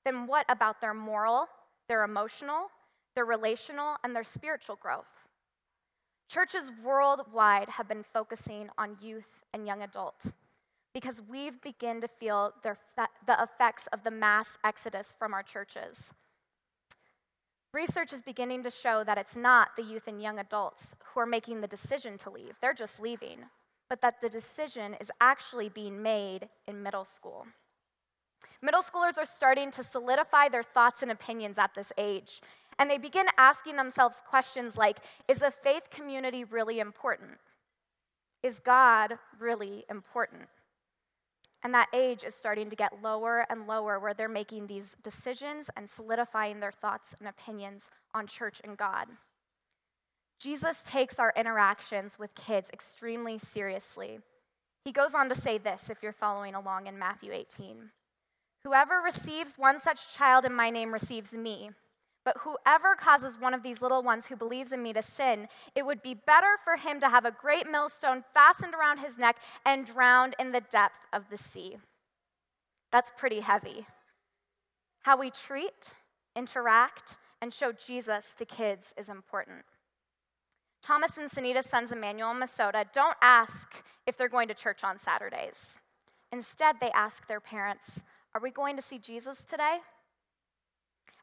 then 0.06 0.28
what 0.28 0.46
about 0.50 0.82
their 0.82 0.94
moral, 0.94 1.48
their 1.88 2.04
emotional, 2.04 2.68
their 3.16 3.26
relational, 3.26 3.96
and 4.04 4.16
their 4.16 4.24
spiritual 4.24 4.76
growth? 4.76 5.06
Churches 6.30 6.72
worldwide 6.84 7.70
have 7.70 7.88
been 7.88 8.04
focusing 8.04 8.70
on 8.78 8.98
youth 9.02 9.44
and 9.54 9.68
young 9.68 9.84
adults 9.84 10.32
because 10.94 11.22
we've 11.30 11.62
begun 11.62 12.02
to 12.02 12.08
feel 12.08 12.54
the 12.64 12.78
effects 13.30 13.88
of 13.94 14.04
the 14.04 14.12
mass 14.12 14.58
exodus 14.64 15.14
from 15.18 15.34
our 15.34 15.44
churches. 15.44 16.14
Research 17.74 18.14
is 18.14 18.22
beginning 18.22 18.62
to 18.64 18.72
show 18.72 19.04
that 19.04 19.18
it's 19.18 19.36
not 19.36 19.70
the 19.76 19.84
youth 19.84 20.08
and 20.08 20.22
young 20.22 20.38
adults 20.38 20.96
who 21.04 21.20
are 21.20 21.26
making 21.26 21.60
the 21.60 21.68
decision 21.68 22.18
to 22.20 22.30
leave, 22.30 22.56
they're 22.62 22.74
just 22.74 23.00
leaving, 23.00 23.46
but 23.90 24.02
that 24.02 24.22
the 24.22 24.30
decision 24.30 24.96
is 25.02 25.12
actually 25.20 25.70
being 25.70 26.02
made 26.02 26.50
in 26.68 26.84
middle 26.84 27.06
school. 27.06 27.48
Middle 28.64 28.82
schoolers 28.82 29.18
are 29.18 29.26
starting 29.26 29.72
to 29.72 29.84
solidify 29.84 30.48
their 30.48 30.64
thoughts 30.64 31.02
and 31.02 31.12
opinions 31.12 31.58
at 31.58 31.76
this 31.76 31.92
age, 31.98 32.42
and 32.80 32.90
they 32.90 32.98
begin 32.98 33.26
asking 33.38 33.76
themselves 33.76 34.22
questions 34.26 34.78
like 34.78 35.00
Is 35.28 35.42
a 35.42 35.52
faith 35.52 35.90
community 35.92 36.46
really 36.46 36.80
important? 36.80 37.40
Is 38.42 38.60
God 38.60 39.20
really 39.38 39.84
important? 39.90 40.44
And 41.62 41.74
that 41.74 41.90
age 41.94 42.24
is 42.24 42.36
starting 42.36 42.70
to 42.70 42.76
get 42.78 43.04
lower 43.04 43.46
and 43.50 43.68
lower 43.68 44.00
where 44.00 44.14
they're 44.14 44.30
making 44.30 44.68
these 44.68 44.96
decisions 45.04 45.70
and 45.76 45.90
solidifying 45.90 46.62
their 46.62 46.72
thoughts 46.72 47.14
and 47.20 47.28
opinions 47.28 47.90
on 48.14 48.28
church 48.28 48.62
and 48.64 48.78
God. 48.78 49.08
Jesus 50.40 50.82
takes 50.86 51.20
our 51.20 51.34
interactions 51.36 52.18
with 52.18 52.34
kids 52.34 52.70
extremely 52.72 53.38
seriously. 53.38 54.20
He 54.86 54.94
goes 54.94 55.14
on 55.14 55.28
to 55.28 55.36
say 55.36 55.58
this 55.58 55.90
if 55.90 56.02
you're 56.02 56.14
following 56.14 56.56
along 56.56 56.88
in 56.88 56.98
Matthew 56.98 57.34
18 57.34 57.92
Whoever 58.64 59.02
receives 59.04 59.58
one 59.58 59.80
such 59.80 60.14
child 60.14 60.46
in 60.46 60.54
my 60.54 60.70
name 60.70 60.94
receives 60.94 61.34
me. 61.34 61.72
But 62.26 62.38
whoever 62.40 62.96
causes 62.96 63.38
one 63.38 63.54
of 63.54 63.64
these 63.64 63.82
little 63.82 64.02
ones 64.02 64.28
who 64.28 64.38
believes 64.38 64.72
in 64.72 64.82
me 64.82 64.94
to 64.94 65.02
sin, 65.02 65.50
it 65.76 65.86
would 65.86 66.02
be 66.02 66.14
better 66.14 66.58
for 66.64 66.78
him 66.78 67.02
to 67.02 67.10
have 67.10 67.26
a 67.26 67.32
great 67.32 67.70
millstone 67.70 68.24
fastened 68.34 68.74
around 68.74 69.00
his 69.00 69.18
neck 69.18 69.38
and 69.66 69.86
drowned 69.86 70.36
in 70.40 70.54
the 70.54 70.62
depth 70.62 71.00
of 71.12 71.30
the 71.30 71.38
sea. 71.38 71.78
That's 72.92 73.12
pretty 73.18 73.42
heavy. 73.42 73.88
How 75.02 75.18
we 75.18 75.32
treat, 75.32 75.96
interact, 76.34 77.18
and 77.42 77.54
show 77.54 77.74
Jesus 77.74 78.34
to 78.36 78.46
kids 78.46 78.94
is 78.98 79.10
important. 79.10 79.66
Thomas 80.82 81.18
and 81.18 81.30
Sunita 81.30 81.62
sons 81.64 81.92
Emmanuel 81.92 82.32
and 82.32 82.42
Masota 82.42 82.86
don't 82.94 83.18
ask 83.22 83.84
if 84.08 84.18
they're 84.18 84.30
going 84.30 84.48
to 84.48 84.54
church 84.54 84.82
on 84.84 84.98
Saturdays. 84.98 85.78
Instead, 86.32 86.78
they 86.80 86.92
ask 86.92 87.28
their 87.28 87.42
parents, 87.42 88.02
Are 88.36 88.42
we 88.42 88.52
going 88.52 88.76
to 88.78 88.82
see 88.82 88.98
Jesus 88.98 89.46
today? 89.46 89.78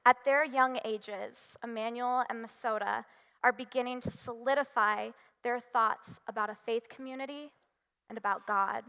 At 0.07 0.25
their 0.25 0.45
young 0.45 0.79
ages, 0.85 1.57
Emmanuel 1.63 2.25
and 2.31 2.45
Masota 2.45 3.05
are 3.43 3.53
beginning 3.53 4.01
to 4.03 4.11
solidify 4.11 5.11
their 5.43 5.61
thoughts 5.61 6.21
about 6.29 6.51
a 6.51 6.55
faith 6.55 6.89
community 6.89 7.51
and 8.09 8.17
about 8.17 8.47
God. 8.47 8.85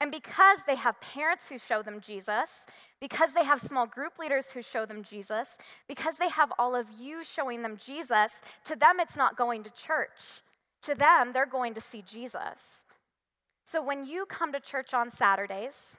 And 0.00 0.10
because 0.10 0.60
they 0.66 0.76
have 0.76 0.98
parents 1.00 1.48
who 1.48 1.58
show 1.58 1.82
them 1.82 2.00
Jesus, 2.00 2.64
because 3.00 3.32
they 3.32 3.44
have 3.44 3.60
small 3.60 3.86
group 3.86 4.18
leaders 4.18 4.46
who 4.52 4.62
show 4.62 4.86
them 4.86 5.02
Jesus, 5.02 5.58
because 5.88 6.16
they 6.16 6.30
have 6.30 6.50
all 6.58 6.74
of 6.74 6.86
you 6.98 7.22
showing 7.22 7.60
them 7.60 7.76
Jesus, 7.76 8.40
to 8.64 8.74
them 8.76 8.98
it's 8.98 9.16
not 9.16 9.36
going 9.36 9.62
to 9.62 9.70
church. 9.70 10.08
To 10.82 10.94
them, 10.94 11.32
they're 11.34 11.44
going 11.44 11.74
to 11.74 11.80
see 11.82 12.02
Jesus. 12.02 12.86
So 13.66 13.82
when 13.82 14.06
you 14.06 14.24
come 14.24 14.52
to 14.52 14.60
church 14.60 14.94
on 14.94 15.10
Saturdays, 15.10 15.98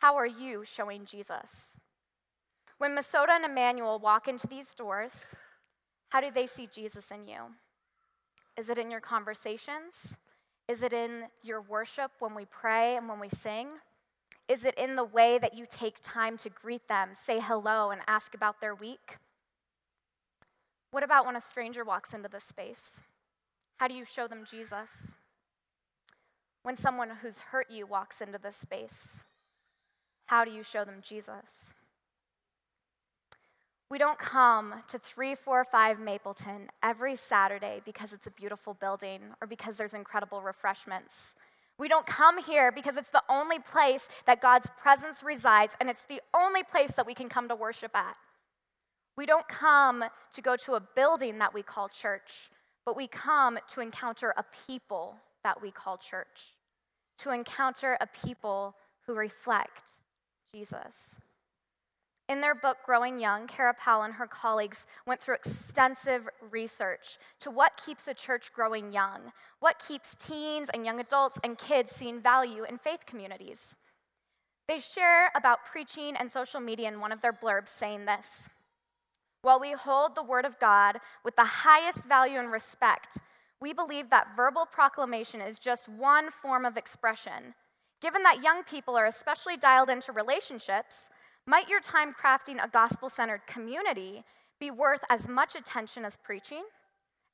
how 0.00 0.16
are 0.16 0.26
you 0.26 0.64
showing 0.64 1.04
Jesus? 1.04 1.76
When 2.78 2.96
Masota 2.96 3.30
and 3.30 3.44
Emmanuel 3.44 3.98
walk 3.98 4.28
into 4.28 4.46
these 4.46 4.72
doors, 4.72 5.34
how 6.10 6.20
do 6.20 6.30
they 6.32 6.46
see 6.46 6.68
Jesus 6.72 7.10
in 7.10 7.26
you? 7.26 7.54
Is 8.56 8.70
it 8.70 8.78
in 8.78 8.90
your 8.90 9.00
conversations? 9.00 10.18
Is 10.68 10.82
it 10.82 10.92
in 10.92 11.24
your 11.42 11.60
worship 11.60 12.12
when 12.20 12.34
we 12.34 12.44
pray 12.44 12.96
and 12.96 13.08
when 13.08 13.18
we 13.18 13.28
sing? 13.28 13.68
Is 14.48 14.64
it 14.64 14.76
in 14.78 14.96
the 14.96 15.04
way 15.04 15.38
that 15.38 15.54
you 15.54 15.66
take 15.68 15.96
time 16.02 16.36
to 16.38 16.48
greet 16.48 16.88
them, 16.88 17.10
say 17.14 17.40
hello, 17.40 17.90
and 17.90 18.00
ask 18.06 18.34
about 18.34 18.60
their 18.60 18.74
week? 18.74 19.18
What 20.90 21.02
about 21.02 21.26
when 21.26 21.36
a 21.36 21.40
stranger 21.40 21.84
walks 21.84 22.14
into 22.14 22.28
this 22.28 22.44
space? 22.44 23.00
How 23.76 23.88
do 23.88 23.94
you 23.94 24.04
show 24.04 24.26
them 24.26 24.44
Jesus? 24.48 25.12
When 26.62 26.76
someone 26.76 27.10
who's 27.22 27.38
hurt 27.38 27.70
you 27.70 27.86
walks 27.86 28.20
into 28.20 28.38
this 28.38 28.56
space, 28.56 29.22
how 30.28 30.44
do 30.44 30.50
you 30.50 30.62
show 30.62 30.84
them 30.84 31.00
Jesus? 31.02 31.72
We 33.90 33.96
don't 33.96 34.18
come 34.18 34.74
to 34.88 34.98
345 34.98 35.98
Mapleton 35.98 36.68
every 36.82 37.16
Saturday 37.16 37.80
because 37.86 38.12
it's 38.12 38.26
a 38.26 38.30
beautiful 38.30 38.74
building 38.74 39.20
or 39.40 39.46
because 39.46 39.76
there's 39.76 39.94
incredible 39.94 40.42
refreshments. 40.42 41.34
We 41.78 41.88
don't 41.88 42.04
come 42.04 42.42
here 42.42 42.70
because 42.70 42.98
it's 42.98 43.08
the 43.08 43.22
only 43.30 43.58
place 43.58 44.08
that 44.26 44.42
God's 44.42 44.68
presence 44.78 45.22
resides 45.22 45.74
and 45.80 45.88
it's 45.88 46.04
the 46.04 46.20
only 46.36 46.62
place 46.62 46.92
that 46.92 47.06
we 47.06 47.14
can 47.14 47.30
come 47.30 47.48
to 47.48 47.56
worship 47.56 47.92
at. 47.96 48.16
We 49.16 49.24
don't 49.24 49.48
come 49.48 50.04
to 50.34 50.42
go 50.42 50.56
to 50.56 50.74
a 50.74 50.80
building 50.94 51.38
that 51.38 51.54
we 51.54 51.62
call 51.62 51.88
church, 51.88 52.50
but 52.84 52.94
we 52.94 53.06
come 53.06 53.58
to 53.72 53.80
encounter 53.80 54.34
a 54.36 54.44
people 54.66 55.16
that 55.42 55.62
we 55.62 55.70
call 55.70 55.96
church, 55.96 56.52
to 57.18 57.30
encounter 57.30 57.96
a 58.02 58.06
people 58.06 58.74
who 59.06 59.14
reflect 59.14 59.94
Jesus. 60.54 61.18
In 62.28 62.42
their 62.42 62.54
book, 62.54 62.76
Growing 62.84 63.18
Young, 63.18 63.46
Kara 63.46 63.72
Powell 63.72 64.02
and 64.02 64.14
her 64.14 64.26
colleagues 64.26 64.86
went 65.06 65.20
through 65.20 65.36
extensive 65.36 66.28
research 66.50 67.18
to 67.40 67.50
what 67.50 67.80
keeps 67.82 68.06
a 68.06 68.12
church 68.12 68.52
growing 68.52 68.92
young, 68.92 69.32
what 69.60 69.78
keeps 69.78 70.14
teens 70.14 70.68
and 70.72 70.84
young 70.84 71.00
adults 71.00 71.38
and 71.42 71.56
kids 71.56 71.92
seeing 71.94 72.20
value 72.20 72.64
in 72.64 72.76
faith 72.76 73.06
communities. 73.06 73.76
They 74.68 74.78
share 74.78 75.30
about 75.34 75.64
preaching 75.64 76.16
and 76.16 76.30
social 76.30 76.60
media 76.60 76.88
in 76.88 77.00
one 77.00 77.12
of 77.12 77.22
their 77.22 77.32
blurbs, 77.32 77.70
saying 77.70 78.04
this 78.04 78.50
While 79.40 79.58
we 79.58 79.72
hold 79.72 80.14
the 80.14 80.22
Word 80.22 80.44
of 80.44 80.60
God 80.60 80.98
with 81.24 81.36
the 81.36 81.44
highest 81.44 82.04
value 82.04 82.38
and 82.38 82.52
respect, 82.52 83.16
we 83.60 83.72
believe 83.72 84.10
that 84.10 84.36
verbal 84.36 84.66
proclamation 84.66 85.40
is 85.40 85.58
just 85.58 85.88
one 85.88 86.30
form 86.30 86.66
of 86.66 86.76
expression. 86.76 87.54
Given 88.00 88.22
that 88.22 88.42
young 88.42 88.62
people 88.62 88.96
are 88.96 89.06
especially 89.06 89.56
dialed 89.56 89.90
into 89.90 90.12
relationships, 90.12 91.10
might 91.46 91.68
your 91.68 91.80
time 91.80 92.14
crafting 92.14 92.62
a 92.62 92.68
gospel 92.68 93.08
centered 93.08 93.46
community 93.46 94.24
be 94.60 94.70
worth 94.70 95.00
as 95.10 95.26
much 95.26 95.54
attention 95.54 96.04
as 96.04 96.16
preaching? 96.16 96.64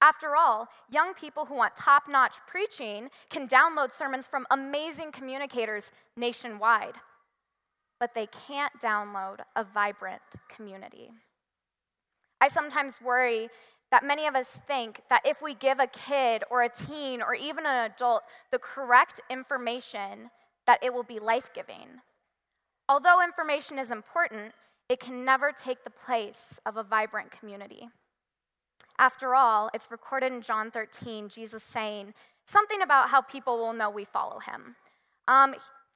After 0.00 0.36
all, 0.36 0.68
young 0.90 1.14
people 1.14 1.46
who 1.46 1.54
want 1.54 1.76
top 1.76 2.04
notch 2.08 2.36
preaching 2.46 3.08
can 3.30 3.48
download 3.48 3.90
sermons 3.90 4.26
from 4.26 4.46
amazing 4.50 5.12
communicators 5.12 5.90
nationwide, 6.16 6.96
but 7.98 8.14
they 8.14 8.26
can't 8.26 8.72
download 8.82 9.38
a 9.56 9.64
vibrant 9.64 10.22
community. 10.48 11.10
I 12.40 12.48
sometimes 12.48 13.00
worry 13.00 13.48
that 13.90 14.04
many 14.04 14.26
of 14.26 14.34
us 14.34 14.58
think 14.66 15.00
that 15.08 15.22
if 15.24 15.40
we 15.40 15.54
give 15.54 15.78
a 15.78 15.86
kid 15.86 16.44
or 16.50 16.62
a 16.62 16.68
teen 16.68 17.22
or 17.22 17.34
even 17.34 17.64
an 17.64 17.90
adult 17.90 18.22
the 18.50 18.58
correct 18.58 19.20
information, 19.30 20.30
that 20.66 20.82
it 20.82 20.92
will 20.92 21.02
be 21.02 21.18
life 21.18 21.50
giving. 21.54 22.00
Although 22.88 23.22
information 23.22 23.78
is 23.78 23.90
important, 23.90 24.52
it 24.88 25.00
can 25.00 25.24
never 25.24 25.52
take 25.52 25.84
the 25.84 25.90
place 25.90 26.60
of 26.66 26.76
a 26.76 26.82
vibrant 26.82 27.30
community. 27.30 27.88
After 28.98 29.34
all, 29.34 29.70
it's 29.74 29.90
recorded 29.90 30.32
in 30.32 30.42
John 30.42 30.70
13, 30.70 31.28
Jesus 31.28 31.62
saying 31.62 32.14
something 32.46 32.82
about 32.82 33.08
how 33.08 33.22
people 33.22 33.58
will 33.58 33.72
know 33.72 33.90
we 33.90 34.04
follow 34.04 34.38
him. 34.38 34.76
Um, 35.26 35.54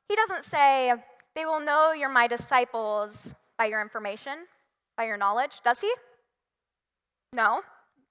he 0.09 0.17
doesn't 0.17 0.45
say, 0.45 0.95
they 1.35 1.45
will 1.45 1.61
know 1.61 1.93
you're 1.93 2.09
my 2.09 2.27
disciples 2.27 3.35
by 3.59 3.67
your 3.67 3.83
information, 3.83 4.47
by 4.97 5.05
your 5.05 5.17
knowledge, 5.17 5.61
does 5.63 5.81
he? 5.81 5.93
No, 7.33 7.61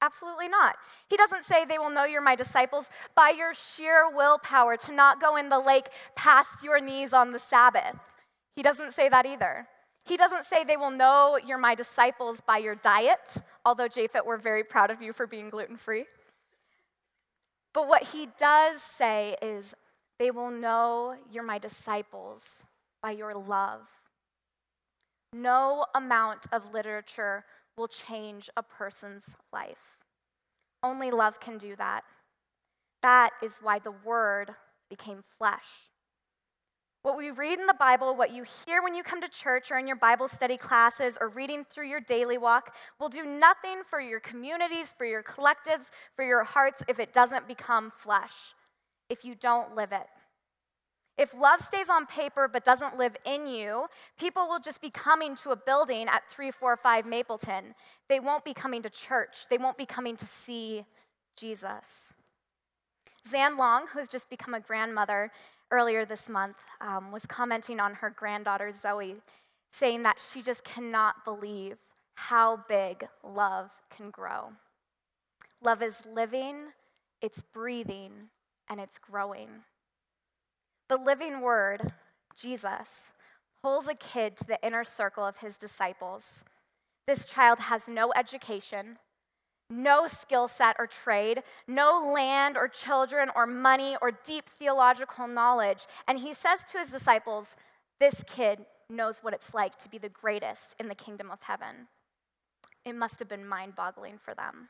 absolutely 0.01 0.47
not. 0.47 0.75
He 1.09 1.17
doesn't 1.17 1.45
say 1.45 1.65
they 1.65 1.77
will 1.77 1.89
know 1.89 2.05
you're 2.05 2.21
my 2.21 2.35
disciples 2.35 2.89
by 3.15 3.29
your 3.29 3.53
sheer 3.53 4.09
willpower 4.13 4.77
to 4.77 4.91
not 4.91 5.21
go 5.21 5.35
in 5.35 5.49
the 5.49 5.59
lake 5.59 5.87
past 6.15 6.63
your 6.63 6.79
knees 6.79 7.13
on 7.13 7.31
the 7.31 7.39
Sabbath. 7.39 7.95
He 8.55 8.63
doesn't 8.63 8.93
say 8.93 9.09
that 9.09 9.25
either. 9.25 9.67
He 10.05 10.15
doesn't 10.17 10.45
say 10.45 10.63
they 10.63 10.77
will 10.77 10.91
know 10.91 11.37
you're 11.45 11.57
my 11.57 11.75
disciples 11.75 12.41
by 12.41 12.57
your 12.59 12.75
diet, 12.75 13.37
although, 13.65 13.89
Japhet, 13.89 14.25
we're 14.25 14.37
very 14.37 14.63
proud 14.63 14.89
of 14.89 15.01
you 15.01 15.11
for 15.11 15.27
being 15.27 15.49
gluten 15.49 15.75
free. 15.75 16.05
But 17.73 17.87
what 17.87 18.03
he 18.03 18.29
does 18.39 18.81
say 18.81 19.35
is 19.41 19.75
they 20.17 20.31
will 20.31 20.49
know 20.49 21.15
you're 21.31 21.43
my 21.43 21.59
disciples 21.59 22.63
by 23.03 23.11
your 23.11 23.35
love. 23.35 23.81
No 25.33 25.85
amount 25.93 26.47
of 26.51 26.73
literature 26.73 27.43
will 27.77 27.87
change 27.87 28.49
a 28.57 28.63
person's 28.63 29.35
life. 29.53 29.97
Only 30.83 31.11
love 31.11 31.39
can 31.39 31.57
do 31.57 31.75
that. 31.75 32.03
That 33.01 33.31
is 33.43 33.59
why 33.61 33.79
the 33.79 33.93
Word 34.03 34.51
became 34.89 35.23
flesh 35.37 35.87
what 37.07 37.15
we 37.15 37.31
read 37.31 37.57
in 37.57 37.67
the 37.67 37.73
Bible, 37.73 38.17
what 38.17 38.33
you 38.33 38.43
hear 38.43 38.83
when 38.83 38.93
you 38.93 39.01
come 39.01 39.21
to 39.21 39.29
church 39.29 39.71
or 39.71 39.77
in 39.77 39.87
your 39.87 39.95
Bible 39.95 40.27
study 40.27 40.57
classes 40.57 41.17
or 41.21 41.29
reading 41.29 41.63
through 41.63 41.87
your 41.87 42.01
daily 42.01 42.37
walk, 42.37 42.75
will 42.99 43.07
do 43.07 43.23
nothing 43.23 43.81
for 43.89 44.01
your 44.01 44.19
communities, 44.19 44.93
for 44.97 45.05
your 45.05 45.23
collectives, 45.23 45.91
for 46.17 46.25
your 46.25 46.43
hearts 46.43 46.83
if 46.89 46.99
it 46.99 47.13
doesn't 47.13 47.47
become 47.47 47.93
flesh, 47.95 48.53
if 49.09 49.23
you 49.23 49.35
don't 49.35 49.73
live 49.73 49.93
it. 49.93 50.05
If 51.17 51.33
love 51.33 51.61
stays 51.61 51.89
on 51.89 52.05
paper 52.05 52.47
but 52.47 52.63
doesn't 52.63 52.97
live 52.97 53.15
in 53.25 53.47
you, 53.47 53.87
people 54.19 54.47
will 54.47 54.59
just 54.59 54.81
be 54.81 54.91
coming 54.91 55.35
to 55.37 55.49
a 55.51 55.55
building 55.55 56.07
at 56.07 56.27
345 56.29 57.05
Mapleton. 57.05 57.73
They 58.07 58.19
won't 58.19 58.45
be 58.45 58.53
coming 58.53 58.83
to 58.83 58.89
church, 58.89 59.47
they 59.49 59.57
won't 59.57 59.77
be 59.77 59.85
coming 59.85 60.15
to 60.17 60.25
see 60.25 60.85
Jesus. 61.35 62.13
Zan 63.29 63.57
Long, 63.57 63.87
who 63.91 63.99
has 63.99 64.07
just 64.07 64.29
become 64.29 64.53
a 64.53 64.59
grandmother, 64.59 65.31
earlier 65.71 66.05
this 66.05 66.29
month 66.29 66.57
um, 66.81 67.11
was 67.11 67.25
commenting 67.25 67.79
on 67.79 67.95
her 67.95 68.09
granddaughter 68.09 68.71
Zoe, 68.71 69.15
saying 69.71 70.03
that 70.03 70.17
she 70.31 70.41
just 70.41 70.63
cannot 70.63 71.25
believe 71.25 71.77
how 72.15 72.63
big 72.67 73.07
love 73.23 73.69
can 73.95 74.09
grow. 74.09 74.51
Love 75.61 75.81
is 75.81 76.01
living, 76.11 76.67
it's 77.21 77.43
breathing, 77.53 78.29
and 78.69 78.79
it's 78.79 78.97
growing. 78.97 79.49
The 80.89 80.97
living 80.97 81.41
word, 81.41 81.91
Jesus, 82.37 83.11
pulls 83.61 83.87
a 83.87 83.95
kid 83.95 84.37
to 84.37 84.45
the 84.45 84.65
inner 84.65 84.83
circle 84.83 85.25
of 85.25 85.37
his 85.37 85.57
disciples. 85.57 86.45
This 87.07 87.25
child 87.25 87.59
has 87.59 87.87
no 87.89 88.13
education, 88.15 88.97
no 89.69 90.07
skill 90.07 90.47
set 90.47 90.77
or 90.79 90.87
trade, 90.87 91.43
no 91.67 92.11
land 92.13 92.55
or 92.55 92.69
children 92.69 93.29
or 93.35 93.45
money 93.45 93.97
or 94.01 94.11
deep 94.11 94.49
theological 94.57 95.27
knowledge. 95.27 95.87
And 96.07 96.19
he 96.19 96.33
says 96.33 96.63
to 96.71 96.77
his 96.77 96.91
disciples, 96.91 97.55
This 97.99 98.23
kid 98.25 98.65
knows 98.89 99.19
what 99.19 99.33
it's 99.33 99.53
like 99.53 99.77
to 99.79 99.89
be 99.89 99.97
the 99.97 100.09
greatest 100.09 100.75
in 100.79 100.87
the 100.87 100.95
kingdom 100.95 101.29
of 101.29 101.41
heaven. 101.41 101.87
It 102.85 102.95
must 102.95 103.19
have 103.19 103.27
been 103.27 103.45
mind 103.45 103.75
boggling 103.75 104.17
for 104.17 104.33
them. 104.33 104.69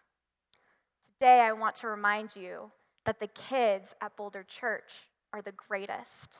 Today, 1.19 1.41
I 1.41 1.51
want 1.51 1.75
to 1.77 1.87
remind 1.87 2.35
you 2.35 2.71
that 3.05 3.19
the 3.19 3.27
kids 3.27 3.93
at 4.01 4.15
Boulder 4.15 4.43
Church 4.43 5.06
are 5.33 5.41
the 5.41 5.51
greatest. 5.51 6.39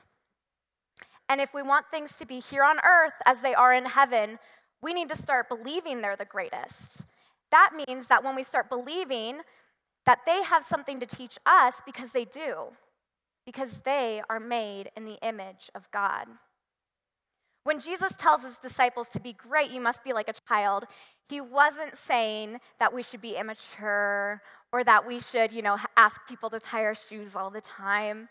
And 1.28 1.40
if 1.40 1.52
we 1.52 1.62
want 1.62 1.86
things 1.90 2.16
to 2.16 2.26
be 2.26 2.40
here 2.40 2.64
on 2.64 2.78
earth 2.78 3.14
as 3.26 3.40
they 3.40 3.54
are 3.54 3.72
in 3.74 3.84
heaven, 3.84 4.38
we 4.82 4.94
need 4.94 5.08
to 5.10 5.16
start 5.16 5.48
believing 5.48 6.00
they're 6.00 6.16
the 6.16 6.24
greatest. 6.24 7.02
That 7.50 7.70
means 7.86 8.06
that 8.06 8.24
when 8.24 8.34
we 8.34 8.44
start 8.44 8.68
believing 8.68 9.40
that 10.06 10.20
they 10.24 10.42
have 10.42 10.64
something 10.64 11.00
to 11.00 11.06
teach 11.06 11.38
us 11.44 11.82
because 11.84 12.12
they 12.12 12.24
do, 12.24 12.72
because 13.44 13.80
they 13.84 14.22
are 14.30 14.40
made 14.40 14.90
in 14.96 15.04
the 15.04 15.18
image 15.22 15.70
of 15.74 15.90
God. 15.90 16.26
When 17.64 17.78
Jesus 17.78 18.14
tells 18.16 18.42
his 18.42 18.56
disciples 18.56 19.10
to 19.10 19.20
be 19.20 19.34
great, 19.34 19.70
you 19.70 19.80
must 19.80 20.02
be 20.02 20.14
like 20.14 20.28
a 20.28 20.34
child, 20.48 20.84
he 21.28 21.42
wasn't 21.42 21.98
saying 21.98 22.60
that 22.78 22.94
we 22.94 23.02
should 23.02 23.20
be 23.20 23.36
immature 23.36 24.40
or 24.72 24.84
that 24.84 25.06
we 25.06 25.20
should, 25.20 25.52
you 25.52 25.60
know, 25.60 25.76
ask 25.96 26.20
people 26.26 26.48
to 26.50 26.60
tie 26.60 26.84
our 26.84 26.94
shoes 26.94 27.36
all 27.36 27.50
the 27.50 27.60
time, 27.60 28.30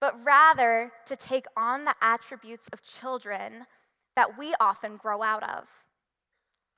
but 0.00 0.14
rather 0.24 0.92
to 1.06 1.16
take 1.16 1.46
on 1.56 1.84
the 1.84 1.94
attributes 2.00 2.68
of 2.72 2.82
children 2.82 3.66
that 4.14 4.38
we 4.38 4.54
often 4.60 4.96
grow 4.96 5.22
out 5.22 5.42
of. 5.42 5.64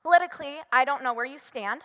Politically, 0.03 0.57
I 0.71 0.85
don't 0.85 1.03
know 1.03 1.13
where 1.13 1.25
you 1.25 1.39
stand, 1.39 1.81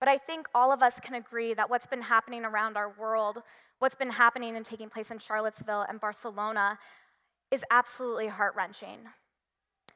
but 0.00 0.08
I 0.08 0.18
think 0.18 0.48
all 0.54 0.72
of 0.72 0.82
us 0.82 1.00
can 1.00 1.14
agree 1.14 1.54
that 1.54 1.70
what's 1.70 1.86
been 1.86 2.02
happening 2.02 2.44
around 2.44 2.76
our 2.76 2.92
world, 2.98 3.38
what's 3.78 3.94
been 3.94 4.10
happening 4.10 4.56
and 4.56 4.64
taking 4.64 4.90
place 4.90 5.10
in 5.10 5.18
Charlottesville 5.18 5.86
and 5.88 6.00
Barcelona, 6.00 6.78
is 7.50 7.64
absolutely 7.70 8.28
heart 8.28 8.54
wrenching. 8.56 8.98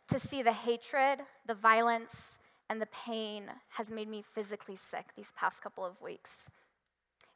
To 0.08 0.18
see 0.18 0.42
the 0.42 0.52
hatred, 0.52 1.20
the 1.46 1.54
violence, 1.54 2.38
and 2.70 2.80
the 2.80 2.86
pain 2.86 3.44
has 3.70 3.90
made 3.90 4.08
me 4.08 4.22
physically 4.34 4.76
sick 4.76 5.06
these 5.16 5.32
past 5.36 5.62
couple 5.62 5.84
of 5.84 6.00
weeks. 6.00 6.50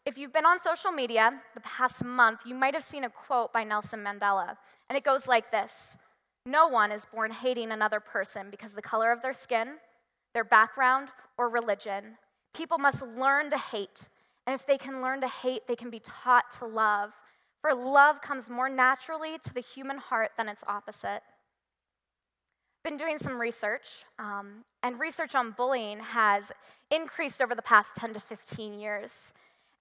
If 0.04 0.18
you've 0.18 0.32
been 0.32 0.46
on 0.46 0.58
social 0.58 0.90
media 0.90 1.40
the 1.54 1.60
past 1.60 2.04
month, 2.04 2.40
you 2.44 2.56
might 2.56 2.74
have 2.74 2.82
seen 2.82 3.04
a 3.04 3.10
quote 3.10 3.52
by 3.52 3.62
Nelson 3.62 4.00
Mandela, 4.00 4.56
and 4.88 4.98
it 4.98 5.04
goes 5.04 5.28
like 5.28 5.52
this 5.52 5.96
No 6.44 6.66
one 6.66 6.90
is 6.90 7.06
born 7.06 7.30
hating 7.30 7.70
another 7.70 8.00
person 8.00 8.48
because 8.50 8.70
of 8.70 8.76
the 8.76 8.82
color 8.82 9.12
of 9.12 9.22
their 9.22 9.32
skin, 9.32 9.74
their 10.34 10.44
background, 10.44 11.08
or 11.38 11.48
religion. 11.48 12.18
People 12.52 12.78
must 12.78 13.02
learn 13.16 13.48
to 13.50 13.58
hate, 13.58 14.08
and 14.44 14.58
if 14.58 14.66
they 14.66 14.76
can 14.76 15.02
learn 15.02 15.20
to 15.20 15.28
hate, 15.28 15.68
they 15.68 15.76
can 15.76 15.88
be 15.88 16.00
taught 16.00 16.50
to 16.58 16.66
love. 16.66 17.12
For 17.60 17.72
love 17.72 18.20
comes 18.20 18.50
more 18.50 18.68
naturally 18.68 19.38
to 19.44 19.54
the 19.54 19.60
human 19.60 19.98
heart 19.98 20.32
than 20.36 20.48
its 20.48 20.64
opposite. 20.66 21.22
Been 22.82 22.96
doing 22.96 23.18
some 23.18 23.40
research, 23.40 24.04
um, 24.18 24.64
and 24.82 24.98
research 24.98 25.36
on 25.36 25.52
bullying 25.52 26.00
has 26.00 26.50
increased 26.90 27.40
over 27.40 27.54
the 27.54 27.62
past 27.62 27.94
10 27.94 28.14
to 28.14 28.20
15 28.20 28.74
years. 28.74 29.32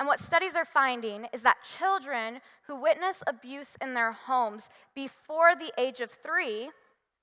And 0.01 0.08
what 0.08 0.20
studies 0.20 0.55
are 0.55 0.65
finding 0.65 1.27
is 1.31 1.43
that 1.43 1.58
children 1.77 2.39
who 2.65 2.75
witness 2.75 3.22
abuse 3.27 3.77
in 3.79 3.93
their 3.93 4.12
homes 4.12 4.67
before 4.96 5.53
the 5.53 5.72
age 5.77 6.01
of 6.01 6.10
three 6.10 6.72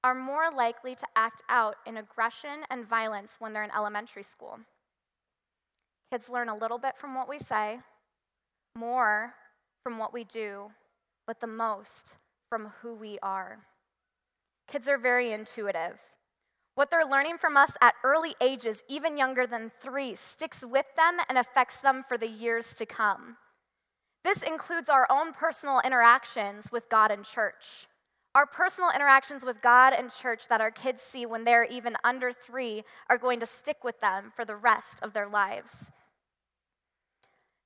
are 0.05 0.15
more 0.15 0.49
likely 0.55 0.95
to 0.95 1.07
act 1.17 1.43
out 1.49 1.75
in 1.89 1.97
aggression 1.97 2.61
and 2.71 2.89
violence 2.89 3.39
when 3.41 3.53
they're 3.53 3.65
in 3.65 3.73
elementary 3.77 4.23
school. 4.23 4.61
Kids 6.13 6.29
learn 6.29 6.49
a 6.49 6.57
little 6.57 6.79
bit 6.79 6.97
from 6.97 7.17
what 7.17 7.29
we 7.29 7.41
say, 7.41 7.81
more 8.77 9.35
from 9.83 9.99
what 9.99 10.15
we 10.15 10.23
do, 10.23 10.71
but 11.27 11.41
the 11.41 11.49
most 11.49 12.13
from 12.49 12.71
who 12.81 12.95
we 12.95 13.19
are. 13.25 13.59
Kids 14.69 14.87
are 14.87 14.99
very 14.99 15.33
intuitive. 15.33 15.99
What 16.79 16.93
they're 16.93 17.05
learning 17.05 17.39
from 17.39 17.57
us 17.57 17.73
at 17.81 17.97
early 18.05 18.37
ages, 18.41 18.85
even 18.87 19.19
younger 19.19 19.49
than 19.49 19.73
three, 19.83 20.15
sticks 20.15 20.65
with 20.65 20.87
them 20.95 21.17
and 21.29 21.37
affects 21.37 21.79
them 21.79 22.05
for 22.07 22.17
the 22.17 22.29
years 22.29 22.73
to 22.75 22.87
come. 22.87 23.37
This 24.23 24.45
includes 24.45 24.89
our 24.89 25.05
own 25.11 25.33
personal 25.33 25.81
interactions 25.85 26.71
with 26.71 26.89
God 26.89 27.11
and 27.11 27.25
church. 27.25 27.89
Our 28.33 28.47
personal 28.47 28.91
interactions 28.95 29.45
with 29.45 29.61
God 29.61 29.93
and 29.93 30.13
church 30.13 30.47
that 30.47 30.61
our 30.61 30.71
kids 30.71 31.03
see 31.03 31.27
when 31.27 31.43
they're 31.43 31.65
even 31.65 31.97
under 32.05 32.33
three 32.33 32.85
are 33.11 33.19
going 33.19 33.41
to 33.41 33.47
stick 33.47 33.83
with 33.83 33.99
them 33.99 34.33
for 34.37 34.45
the 34.45 34.55
rest 34.55 35.01
of 35.03 35.15
their 35.15 35.29
lives. 35.29 35.91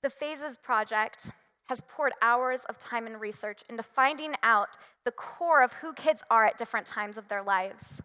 The 0.02 0.08
Phases 0.08 0.56
Project 0.56 1.32
has 1.66 1.82
poured 1.86 2.14
hours 2.22 2.62
of 2.66 2.78
time 2.78 3.04
and 3.04 3.20
research 3.20 3.60
into 3.68 3.82
finding 3.82 4.36
out 4.42 4.68
the 5.04 5.12
core 5.12 5.62
of 5.62 5.74
who 5.74 5.92
kids 5.92 6.22
are 6.30 6.46
at 6.46 6.56
different 6.56 6.86
times 6.86 7.18
of 7.18 7.28
their 7.28 7.42
lives. 7.42 8.00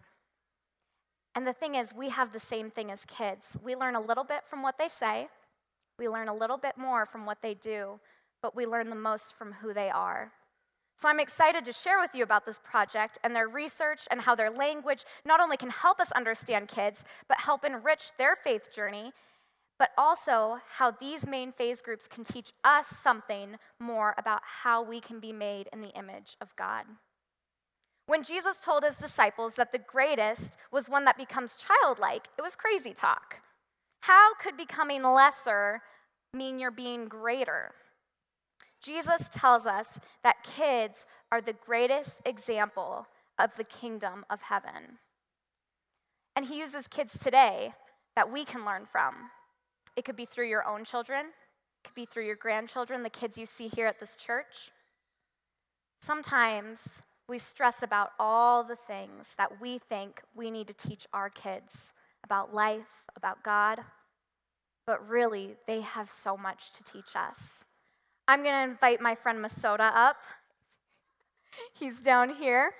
And 1.38 1.46
the 1.46 1.52
thing 1.52 1.76
is, 1.76 1.94
we 1.94 2.08
have 2.08 2.32
the 2.32 2.40
same 2.40 2.68
thing 2.68 2.90
as 2.90 3.04
kids. 3.04 3.56
We 3.62 3.76
learn 3.76 3.94
a 3.94 4.00
little 4.00 4.24
bit 4.24 4.40
from 4.50 4.60
what 4.60 4.76
they 4.76 4.88
say, 4.88 5.28
we 5.96 6.08
learn 6.08 6.26
a 6.26 6.34
little 6.34 6.56
bit 6.56 6.76
more 6.76 7.06
from 7.06 7.26
what 7.26 7.42
they 7.42 7.54
do, 7.54 8.00
but 8.42 8.56
we 8.56 8.66
learn 8.66 8.90
the 8.90 8.96
most 8.96 9.34
from 9.38 9.52
who 9.52 9.72
they 9.72 9.88
are. 9.88 10.32
So 10.96 11.08
I'm 11.08 11.20
excited 11.20 11.64
to 11.64 11.72
share 11.72 12.00
with 12.00 12.12
you 12.12 12.24
about 12.24 12.44
this 12.44 12.60
project 12.64 13.20
and 13.22 13.36
their 13.36 13.46
research 13.46 14.08
and 14.10 14.20
how 14.20 14.34
their 14.34 14.50
language 14.50 15.04
not 15.24 15.38
only 15.38 15.56
can 15.56 15.70
help 15.70 16.00
us 16.00 16.10
understand 16.10 16.66
kids, 16.66 17.04
but 17.28 17.38
help 17.38 17.64
enrich 17.64 18.10
their 18.18 18.34
faith 18.34 18.74
journey, 18.74 19.12
but 19.78 19.90
also 19.96 20.58
how 20.78 20.90
these 20.90 21.24
main 21.24 21.52
phase 21.52 21.80
groups 21.80 22.08
can 22.08 22.24
teach 22.24 22.52
us 22.64 22.88
something 22.88 23.58
more 23.78 24.12
about 24.18 24.40
how 24.42 24.82
we 24.82 25.00
can 25.00 25.20
be 25.20 25.32
made 25.32 25.68
in 25.72 25.82
the 25.82 25.96
image 25.96 26.36
of 26.40 26.56
God. 26.56 26.84
When 28.08 28.22
Jesus 28.22 28.56
told 28.58 28.84
his 28.84 28.96
disciples 28.96 29.54
that 29.56 29.70
the 29.70 29.78
greatest 29.78 30.56
was 30.72 30.88
one 30.88 31.04
that 31.04 31.18
becomes 31.18 31.56
childlike, 31.56 32.26
it 32.38 32.42
was 32.42 32.56
crazy 32.56 32.94
talk. 32.94 33.36
How 34.00 34.32
could 34.40 34.56
becoming 34.56 35.02
lesser 35.02 35.82
mean 36.32 36.58
you're 36.58 36.70
being 36.70 37.06
greater? 37.06 37.72
Jesus 38.82 39.28
tells 39.30 39.66
us 39.66 40.00
that 40.24 40.42
kids 40.42 41.04
are 41.30 41.42
the 41.42 41.52
greatest 41.52 42.22
example 42.24 43.06
of 43.38 43.50
the 43.58 43.64
kingdom 43.64 44.24
of 44.30 44.40
heaven. 44.40 44.96
And 46.34 46.46
he 46.46 46.60
uses 46.60 46.88
kids 46.88 47.18
today 47.18 47.74
that 48.16 48.32
we 48.32 48.46
can 48.46 48.64
learn 48.64 48.86
from. 48.90 49.16
It 49.96 50.06
could 50.06 50.16
be 50.16 50.24
through 50.24 50.48
your 50.48 50.66
own 50.66 50.86
children, 50.86 51.26
it 51.26 51.88
could 51.88 51.94
be 51.94 52.06
through 52.06 52.24
your 52.24 52.36
grandchildren, 52.36 53.02
the 53.02 53.10
kids 53.10 53.36
you 53.36 53.44
see 53.44 53.68
here 53.68 53.86
at 53.86 54.00
this 54.00 54.16
church. 54.16 54.70
Sometimes 56.00 57.02
we 57.28 57.38
stress 57.38 57.82
about 57.82 58.12
all 58.18 58.64
the 58.64 58.76
things 58.76 59.34
that 59.36 59.60
we 59.60 59.78
think 59.78 60.22
we 60.34 60.50
need 60.50 60.66
to 60.66 60.74
teach 60.74 61.06
our 61.12 61.28
kids 61.28 61.92
about 62.24 62.54
life, 62.54 63.04
about 63.16 63.44
God, 63.44 63.80
but 64.86 65.06
really, 65.06 65.56
they 65.66 65.82
have 65.82 66.10
so 66.10 66.34
much 66.34 66.72
to 66.72 66.82
teach 66.82 67.14
us. 67.14 67.66
I'm 68.26 68.42
going 68.42 68.54
to 68.54 68.70
invite 68.70 69.02
my 69.02 69.14
friend 69.14 69.38
Masoda 69.38 69.94
up. 69.94 70.16
He's 71.78 72.00
down 72.00 72.30
here. 72.30 72.72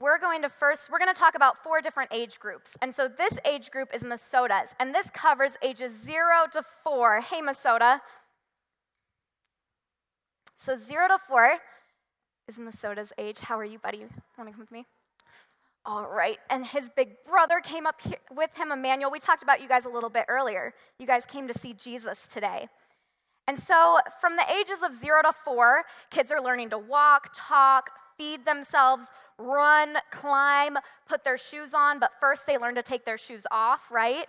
We're 0.00 0.18
going 0.18 0.40
to 0.40 0.48
first, 0.48 0.90
we're 0.90 0.98
going 0.98 1.12
to 1.12 1.18
talk 1.18 1.34
about 1.34 1.62
four 1.62 1.82
different 1.82 2.10
age 2.12 2.40
groups. 2.40 2.76
And 2.80 2.94
so 2.94 3.08
this 3.08 3.38
age 3.44 3.70
group 3.70 3.90
is 3.94 4.02
Masoda's, 4.02 4.74
and 4.80 4.94
this 4.94 5.10
covers 5.10 5.56
ages 5.62 6.02
zero 6.02 6.46
to 6.54 6.62
four. 6.82 7.20
Hey, 7.20 7.42
Masoda. 7.42 8.00
So 10.56 10.76
zero 10.76 11.08
to 11.08 11.18
four 11.28 11.58
is 12.52 12.58
Masoda's 12.58 13.12
age. 13.16 13.38
How 13.38 13.58
are 13.58 13.64
you, 13.64 13.78
buddy? 13.78 14.00
Want 14.36 14.48
to 14.48 14.52
come 14.52 14.60
with 14.60 14.70
me? 14.70 14.84
All 15.86 16.06
right. 16.06 16.38
And 16.50 16.64
his 16.64 16.90
big 16.94 17.16
brother 17.24 17.60
came 17.60 17.86
up 17.86 18.00
here 18.00 18.18
with 18.34 18.50
him, 18.54 18.70
Emmanuel. 18.72 19.10
We 19.10 19.20
talked 19.20 19.42
about 19.42 19.62
you 19.62 19.68
guys 19.68 19.86
a 19.86 19.88
little 19.88 20.10
bit 20.10 20.26
earlier. 20.28 20.74
You 20.98 21.06
guys 21.06 21.24
came 21.24 21.48
to 21.48 21.58
see 21.58 21.72
Jesus 21.72 22.28
today. 22.28 22.68
And 23.48 23.58
so, 23.58 23.98
from 24.20 24.36
the 24.36 24.44
ages 24.52 24.82
of 24.84 24.94
zero 24.94 25.22
to 25.22 25.32
four, 25.44 25.82
kids 26.10 26.30
are 26.30 26.40
learning 26.40 26.70
to 26.70 26.78
walk, 26.78 27.30
talk, 27.34 27.90
feed 28.16 28.44
themselves, 28.44 29.06
run, 29.38 29.96
climb, 30.12 30.76
put 31.08 31.24
their 31.24 31.38
shoes 31.38 31.74
on, 31.74 31.98
but 31.98 32.12
first 32.20 32.46
they 32.46 32.56
learn 32.56 32.76
to 32.76 32.82
take 32.82 33.04
their 33.04 33.18
shoes 33.18 33.44
off, 33.50 33.90
right? 33.90 34.26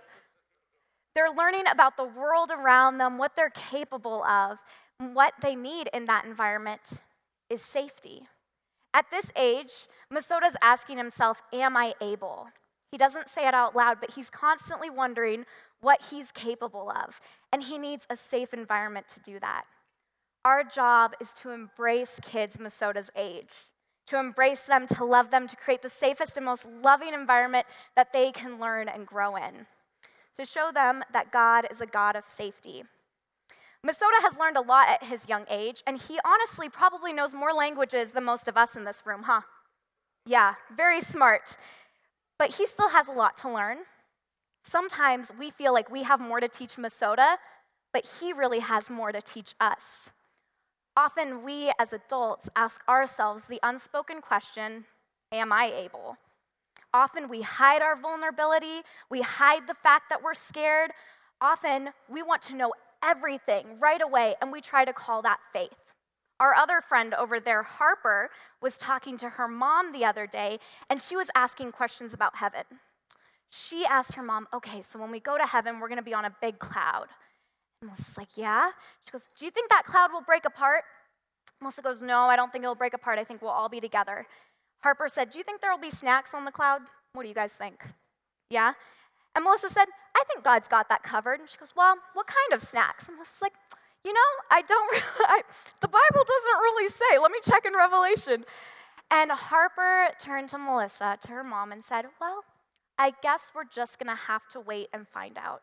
They're 1.13 1.31
learning 1.31 1.65
about 1.71 1.95
the 1.95 2.05
world 2.05 2.49
around 2.51 2.97
them, 2.97 3.19
what 3.19 3.35
they're 3.35 3.51
capable 3.51 4.23
of, 4.23 4.57
what 4.97 5.33
they 5.43 5.55
need 5.55 5.89
in 5.93 6.05
that 6.05 6.25
environment 6.25 6.81
is 7.53 7.61
safety. 7.61 8.23
At 8.93 9.05
this 9.11 9.31
age, 9.35 9.87
Masoda's 10.11 10.57
asking 10.61 10.97
himself, 10.97 11.41
Am 11.53 11.77
I 11.77 11.93
able? 12.01 12.47
He 12.91 12.97
doesn't 12.97 13.29
say 13.29 13.47
it 13.47 13.53
out 13.53 13.75
loud, 13.75 13.97
but 13.99 14.11
he's 14.11 14.29
constantly 14.29 14.89
wondering 14.89 15.45
what 15.81 16.01
he's 16.11 16.31
capable 16.31 16.91
of, 16.91 17.19
and 17.51 17.63
he 17.63 17.77
needs 17.77 18.05
a 18.09 18.15
safe 18.15 18.53
environment 18.53 19.07
to 19.09 19.19
do 19.19 19.39
that. 19.39 19.63
Our 20.45 20.63
job 20.63 21.13
is 21.19 21.33
to 21.35 21.51
embrace 21.51 22.19
kids 22.21 22.57
Masoda's 22.57 23.09
age, 23.15 23.51
to 24.07 24.19
embrace 24.19 24.63
them, 24.63 24.87
to 24.87 25.05
love 25.05 25.31
them, 25.31 25.47
to 25.47 25.55
create 25.55 25.81
the 25.81 25.89
safest 25.89 26.37
and 26.37 26.45
most 26.45 26.65
loving 26.83 27.13
environment 27.13 27.65
that 27.95 28.13
they 28.13 28.31
can 28.31 28.59
learn 28.59 28.87
and 28.87 29.07
grow 29.07 29.35
in, 29.35 29.65
to 30.37 30.45
show 30.45 30.71
them 30.73 31.03
that 31.13 31.31
God 31.31 31.67
is 31.71 31.81
a 31.81 31.85
God 31.85 32.15
of 32.15 32.27
safety. 32.27 32.83
Masoda 33.85 34.21
has 34.21 34.37
learned 34.37 34.55
a 34.55 34.61
lot 34.61 34.87
at 34.87 35.03
his 35.03 35.27
young 35.27 35.45
age, 35.49 35.83
and 35.85 35.99
he 35.99 36.17
honestly 36.23 36.69
probably 36.69 37.11
knows 37.11 37.33
more 37.33 37.51
languages 37.51 38.11
than 38.11 38.23
most 38.23 38.47
of 38.47 38.55
us 38.55 38.75
in 38.75 38.85
this 38.85 39.03
room, 39.05 39.23
huh? 39.23 39.41
Yeah, 40.25 40.55
very 40.75 41.01
smart. 41.01 41.57
But 42.39 42.55
he 42.55 42.65
still 42.65 42.89
has 42.89 43.09
a 43.09 43.11
lot 43.11 43.35
to 43.37 43.53
learn. 43.53 43.79
Sometimes 44.63 45.31
we 45.37 45.49
feel 45.49 45.73
like 45.73 45.91
we 45.91 46.03
have 46.03 46.21
more 46.21 46.39
to 46.39 46.47
teach 46.47 46.77
Masoda, 46.77 47.35
but 47.91 48.05
he 48.19 48.31
really 48.31 48.59
has 48.59 48.89
more 48.89 49.11
to 49.11 49.21
teach 49.21 49.53
us. 49.59 50.11
Often 50.95 51.43
we 51.43 51.71
as 51.77 51.91
adults 51.91 52.49
ask 52.55 52.81
ourselves 52.87 53.45
the 53.45 53.59
unspoken 53.63 54.21
question 54.21 54.85
Am 55.31 55.51
I 55.51 55.65
able? 55.65 56.17
Often 56.93 57.27
we 57.27 57.41
hide 57.41 57.81
our 57.81 57.99
vulnerability, 57.99 58.81
we 59.09 59.21
hide 59.21 59.67
the 59.67 59.73
fact 59.73 60.05
that 60.09 60.21
we're 60.21 60.35
scared. 60.35 60.91
Often 61.41 61.89
we 62.07 62.21
want 62.21 62.43
to 62.43 62.55
know 62.55 62.71
everything 63.03 63.79
right 63.79 64.01
away, 64.01 64.35
and 64.41 64.51
we 64.51 64.61
try 64.61 64.85
to 64.85 64.93
call 64.93 65.21
that 65.23 65.39
faith. 65.51 65.73
Our 66.39 66.53
other 66.53 66.81
friend 66.81 67.13
over 67.13 67.39
there, 67.39 67.63
Harper, 67.63 68.29
was 68.61 68.77
talking 68.77 69.17
to 69.19 69.29
her 69.29 69.47
mom 69.47 69.91
the 69.91 70.05
other 70.05 70.25
day, 70.25 70.59
and 70.89 71.01
she 71.01 71.15
was 71.15 71.29
asking 71.35 71.71
questions 71.71 72.13
about 72.13 72.37
heaven. 72.37 72.63
She 73.49 73.85
asked 73.85 74.13
her 74.13 74.23
mom, 74.23 74.47
Okay, 74.53 74.81
so 74.81 74.99
when 74.99 75.11
we 75.11 75.19
go 75.19 75.37
to 75.37 75.45
heaven, 75.45 75.79
we're 75.79 75.89
gonna 75.89 76.01
be 76.01 76.13
on 76.13 76.25
a 76.25 76.35
big 76.41 76.57
cloud. 76.57 77.07
And 77.81 77.91
Melissa's 77.91 78.17
like, 78.17 78.35
Yeah. 78.35 78.71
She 79.05 79.11
goes, 79.11 79.27
Do 79.37 79.45
you 79.45 79.51
think 79.51 79.69
that 79.69 79.85
cloud 79.85 80.11
will 80.11 80.23
break 80.23 80.45
apart? 80.45 80.83
Melissa 81.61 81.81
goes, 81.81 82.01
No, 82.01 82.21
I 82.21 82.35
don't 82.35 82.51
think 82.51 82.63
it'll 82.63 82.75
break 82.75 82.93
apart. 82.93 83.19
I 83.19 83.23
think 83.23 83.41
we'll 83.41 83.51
all 83.51 83.69
be 83.69 83.79
together. 83.79 84.25
Harper 84.81 85.07
said, 85.07 85.29
Do 85.29 85.37
you 85.37 85.43
think 85.43 85.61
there 85.61 85.71
will 85.71 85.79
be 85.79 85.91
snacks 85.91 86.33
on 86.33 86.45
the 86.45 86.51
cloud? 86.51 86.81
What 87.13 87.23
do 87.23 87.29
you 87.29 87.35
guys 87.35 87.53
think? 87.53 87.83
Yeah? 88.49 88.73
And 89.35 89.43
Melissa 89.43 89.69
said, 89.69 89.85
I 90.15 90.23
think 90.27 90.43
God's 90.43 90.67
got 90.67 90.89
that 90.89 91.03
covered. 91.03 91.39
And 91.39 91.49
she 91.49 91.57
goes, 91.57 91.73
Well, 91.75 91.95
what 92.13 92.27
kind 92.27 92.53
of 92.53 92.67
snacks? 92.67 93.07
And 93.07 93.17
Melissa's 93.17 93.41
like, 93.41 93.53
You 94.05 94.13
know, 94.13 94.29
I 94.51 94.61
don't 94.61 94.91
really, 94.91 95.03
I, 95.27 95.41
the 95.81 95.87
Bible 95.87 96.25
doesn't 96.25 96.59
really 96.61 96.89
say. 96.89 97.17
Let 97.21 97.31
me 97.31 97.39
check 97.43 97.65
in 97.65 97.73
Revelation. 97.73 98.45
And 99.11 99.31
Harper 99.31 100.09
turned 100.23 100.49
to 100.49 100.57
Melissa, 100.57 101.17
to 101.21 101.27
her 101.29 101.43
mom, 101.43 101.71
and 101.71 101.83
said, 101.83 102.05
Well, 102.21 102.43
I 102.97 103.13
guess 103.21 103.51
we're 103.55 103.65
just 103.65 103.99
going 103.99 104.09
to 104.09 104.21
have 104.27 104.47
to 104.51 104.59
wait 104.59 104.89
and 104.93 105.07
find 105.07 105.37
out. 105.37 105.61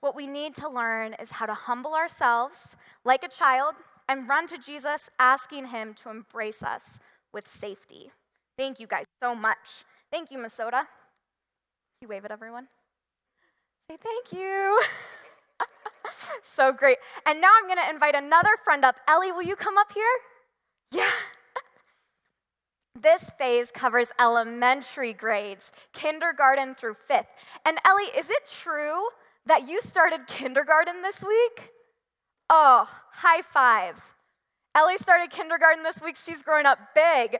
What 0.00 0.16
we 0.16 0.26
need 0.26 0.54
to 0.56 0.68
learn 0.68 1.14
is 1.20 1.32
how 1.32 1.46
to 1.46 1.54
humble 1.54 1.94
ourselves 1.94 2.76
like 3.04 3.22
a 3.22 3.28
child 3.28 3.74
and 4.08 4.28
run 4.28 4.46
to 4.48 4.58
Jesus, 4.58 5.10
asking 5.18 5.66
Him 5.66 5.94
to 5.94 6.10
embrace 6.10 6.62
us 6.62 6.98
with 7.32 7.46
safety. 7.46 8.10
Thank 8.56 8.80
you 8.80 8.86
guys 8.86 9.04
so 9.22 9.34
much. 9.34 9.84
Thank 10.10 10.30
you, 10.30 10.38
Masota. 10.38 10.84
You 12.00 12.08
wave 12.08 12.24
at 12.24 12.30
everyone. 12.30 12.66
Say 13.90 13.98
thank 14.02 14.32
you. 14.32 14.82
so 16.42 16.72
great. 16.72 16.96
And 17.26 17.42
now 17.42 17.50
I'm 17.58 17.66
going 17.66 17.78
to 17.78 17.90
invite 17.90 18.14
another 18.14 18.56
friend 18.64 18.86
up. 18.86 18.96
Ellie, 19.06 19.32
will 19.32 19.42
you 19.42 19.54
come 19.54 19.76
up 19.76 19.92
here? 19.92 20.04
Yeah. 20.92 21.10
This 23.00 23.30
phase 23.38 23.70
covers 23.70 24.08
elementary 24.18 25.14
grades, 25.14 25.72
kindergarten 25.94 26.74
through 26.74 26.96
fifth. 27.06 27.28
And 27.64 27.78
Ellie, 27.86 28.10
is 28.18 28.28
it 28.28 28.42
true 28.50 29.06
that 29.46 29.66
you 29.66 29.80
started 29.80 30.26
kindergarten 30.26 31.00
this 31.00 31.22
week? 31.22 31.70
Oh, 32.50 32.86
high 33.12 33.40
five. 33.40 33.94
Ellie 34.74 34.98
started 34.98 35.30
kindergarten 35.30 35.82
this 35.82 36.02
week. 36.02 36.16
She's 36.16 36.42
growing 36.42 36.66
up 36.66 36.78
big. 36.94 37.38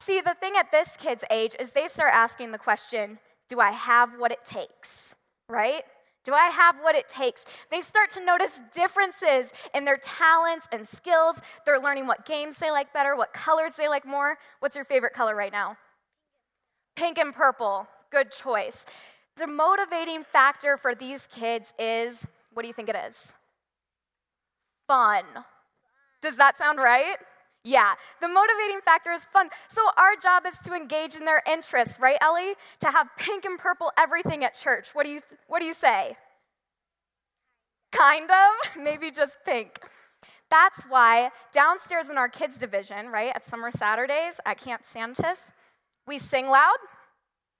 See, 0.00 0.20
the 0.20 0.34
thing 0.38 0.54
at 0.58 0.70
this 0.72 0.90
kid's 0.98 1.24
age 1.30 1.54
is 1.58 1.70
they 1.70 1.88
start 1.88 2.12
asking 2.12 2.52
the 2.52 2.58
question 2.58 3.18
Do 3.48 3.60
I 3.60 3.70
have 3.70 4.18
what 4.18 4.32
it 4.32 4.44
takes? 4.44 5.14
Right? 5.48 5.82
Do 6.24 6.34
I 6.34 6.48
have 6.48 6.76
what 6.82 6.94
it 6.94 7.08
takes? 7.08 7.46
They 7.70 7.80
start 7.80 8.10
to 8.10 8.24
notice 8.24 8.60
differences 8.74 9.50
in 9.74 9.86
their 9.86 9.96
talents 9.96 10.66
and 10.70 10.86
skills. 10.86 11.40
They're 11.64 11.80
learning 11.80 12.06
what 12.06 12.26
games 12.26 12.58
they 12.58 12.70
like 12.70 12.92
better, 12.92 13.16
what 13.16 13.32
colors 13.32 13.76
they 13.76 13.88
like 13.88 14.04
more. 14.04 14.36
What's 14.60 14.76
your 14.76 14.84
favorite 14.84 15.14
color 15.14 15.34
right 15.34 15.52
now? 15.52 15.78
Pink 16.96 17.16
and 17.16 17.34
purple. 17.34 17.86
Good 18.10 18.30
choice. 18.30 18.84
The 19.38 19.46
motivating 19.46 20.24
factor 20.24 20.76
for 20.76 20.94
these 20.94 21.26
kids 21.28 21.72
is 21.78 22.26
what 22.52 22.62
do 22.62 22.68
you 22.68 22.74
think 22.74 22.88
it 22.88 22.96
is? 22.96 23.32
Fun. 24.86 25.24
Does 26.20 26.36
that 26.36 26.58
sound 26.58 26.78
right? 26.78 27.16
Yeah, 27.64 27.94
the 28.20 28.28
motivating 28.28 28.80
factor 28.84 29.10
is 29.10 29.24
fun. 29.24 29.48
So 29.68 29.82
our 29.96 30.14
job 30.22 30.44
is 30.46 30.58
to 30.60 30.74
engage 30.74 31.14
in 31.14 31.24
their 31.24 31.42
interests, 31.50 31.98
right, 32.00 32.16
Ellie? 32.20 32.54
To 32.80 32.90
have 32.90 33.08
pink 33.18 33.44
and 33.44 33.58
purple 33.58 33.92
everything 33.98 34.44
at 34.44 34.54
church. 34.58 34.90
What 34.94 35.04
do 35.04 35.10
you 35.10 35.20
what 35.48 35.60
do 35.60 35.66
you 35.66 35.74
say? 35.74 36.16
Kind 37.90 38.30
of, 38.30 38.76
maybe 38.82 39.10
just 39.10 39.38
pink. 39.44 39.80
That's 40.50 40.82
why 40.88 41.30
downstairs 41.52 42.08
in 42.08 42.16
our 42.16 42.28
kids 42.28 42.58
division, 42.58 43.08
right, 43.08 43.32
at 43.34 43.44
summer 43.44 43.70
Saturdays 43.70 44.40
at 44.46 44.58
Camp 44.58 44.82
Santis, 44.82 45.50
we 46.06 46.18
sing 46.18 46.48
loud, 46.48 46.78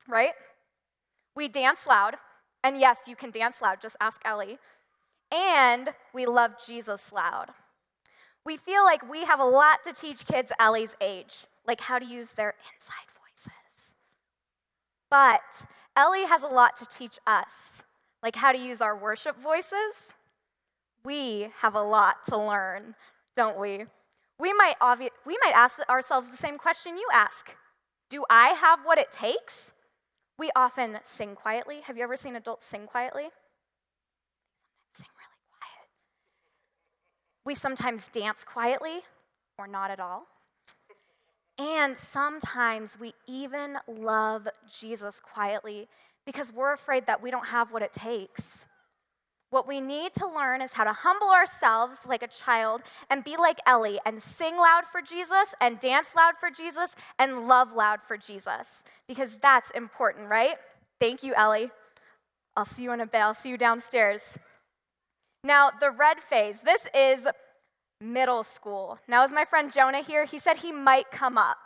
right? 0.08 0.32
We 1.36 1.48
dance 1.48 1.86
loud. 1.86 2.16
And 2.64 2.80
yes, 2.80 3.00
you 3.06 3.14
can 3.14 3.30
dance 3.30 3.60
loud, 3.60 3.80
just 3.80 3.96
ask 4.00 4.22
Ellie. 4.24 4.58
And 5.30 5.90
we 6.14 6.24
love 6.24 6.52
Jesus 6.66 7.12
loud. 7.12 7.50
We 8.48 8.56
feel 8.56 8.82
like 8.82 9.06
we 9.10 9.26
have 9.26 9.40
a 9.40 9.44
lot 9.44 9.84
to 9.84 9.92
teach 9.92 10.24
kids 10.24 10.52
Ellie's 10.58 10.96
age, 11.02 11.44
like 11.66 11.82
how 11.82 11.98
to 11.98 12.06
use 12.06 12.30
their 12.30 12.54
inside 12.72 13.04
voices. 13.20 13.94
But 15.10 15.42
Ellie 15.94 16.24
has 16.24 16.42
a 16.42 16.46
lot 16.46 16.74
to 16.78 16.86
teach 16.86 17.18
us, 17.26 17.82
like 18.22 18.36
how 18.36 18.52
to 18.52 18.58
use 18.58 18.80
our 18.80 18.96
worship 18.96 19.38
voices. 19.38 20.14
We 21.04 21.50
have 21.60 21.74
a 21.74 21.82
lot 21.82 22.24
to 22.30 22.38
learn, 22.38 22.94
don't 23.36 23.60
we? 23.60 23.84
We 24.40 24.54
might, 24.54 24.78
obvi- 24.80 25.10
we 25.26 25.36
might 25.44 25.52
ask 25.54 25.78
ourselves 25.90 26.30
the 26.30 26.38
same 26.38 26.56
question 26.56 26.96
you 26.96 27.08
ask 27.12 27.54
Do 28.08 28.24
I 28.30 28.54
have 28.54 28.78
what 28.82 28.96
it 28.96 29.12
takes? 29.12 29.74
We 30.38 30.50
often 30.56 31.00
sing 31.04 31.34
quietly. 31.34 31.82
Have 31.82 31.98
you 31.98 32.02
ever 32.02 32.16
seen 32.16 32.34
adults 32.34 32.64
sing 32.64 32.86
quietly? 32.86 33.28
We 37.48 37.54
sometimes 37.54 38.08
dance 38.08 38.44
quietly 38.44 39.00
or 39.56 39.66
not 39.66 39.90
at 39.90 39.98
all. 39.98 40.26
And 41.58 41.98
sometimes 41.98 43.00
we 43.00 43.14
even 43.26 43.78
love 43.88 44.46
Jesus 44.78 45.18
quietly 45.18 45.88
because 46.26 46.52
we're 46.52 46.74
afraid 46.74 47.06
that 47.06 47.22
we 47.22 47.30
don't 47.30 47.46
have 47.46 47.72
what 47.72 47.80
it 47.80 47.90
takes. 47.90 48.66
What 49.48 49.66
we 49.66 49.80
need 49.80 50.12
to 50.18 50.26
learn 50.26 50.60
is 50.60 50.74
how 50.74 50.84
to 50.84 50.92
humble 50.92 51.30
ourselves 51.30 52.00
like 52.06 52.22
a 52.22 52.28
child 52.28 52.82
and 53.08 53.24
be 53.24 53.38
like 53.38 53.60
Ellie 53.64 53.98
and 54.04 54.22
sing 54.22 54.58
loud 54.58 54.82
for 54.92 55.00
Jesus 55.00 55.54
and 55.58 55.80
dance 55.80 56.14
loud 56.14 56.34
for 56.38 56.50
Jesus 56.50 56.90
and 57.18 57.48
love 57.48 57.72
loud 57.72 58.00
for 58.06 58.18
Jesus 58.18 58.84
because 59.06 59.38
that's 59.40 59.70
important, 59.70 60.28
right? 60.28 60.56
Thank 61.00 61.22
you, 61.22 61.32
Ellie. 61.34 61.70
I'll 62.58 62.66
see 62.66 62.82
you 62.82 62.92
in 62.92 63.00
a 63.00 63.06
bit. 63.06 63.22
I'll 63.22 63.32
see 63.32 63.48
you 63.48 63.56
downstairs. 63.56 64.36
Now, 65.44 65.70
the 65.70 65.90
red 65.90 66.18
phase, 66.20 66.60
this 66.64 66.86
is 66.94 67.26
middle 68.00 68.42
school. 68.42 68.98
Now, 69.06 69.24
is 69.24 69.32
my 69.32 69.44
friend 69.44 69.72
Jonah 69.72 70.02
here? 70.02 70.24
He 70.24 70.38
said 70.38 70.56
he 70.56 70.72
might 70.72 71.10
come 71.10 71.38
up. 71.38 71.58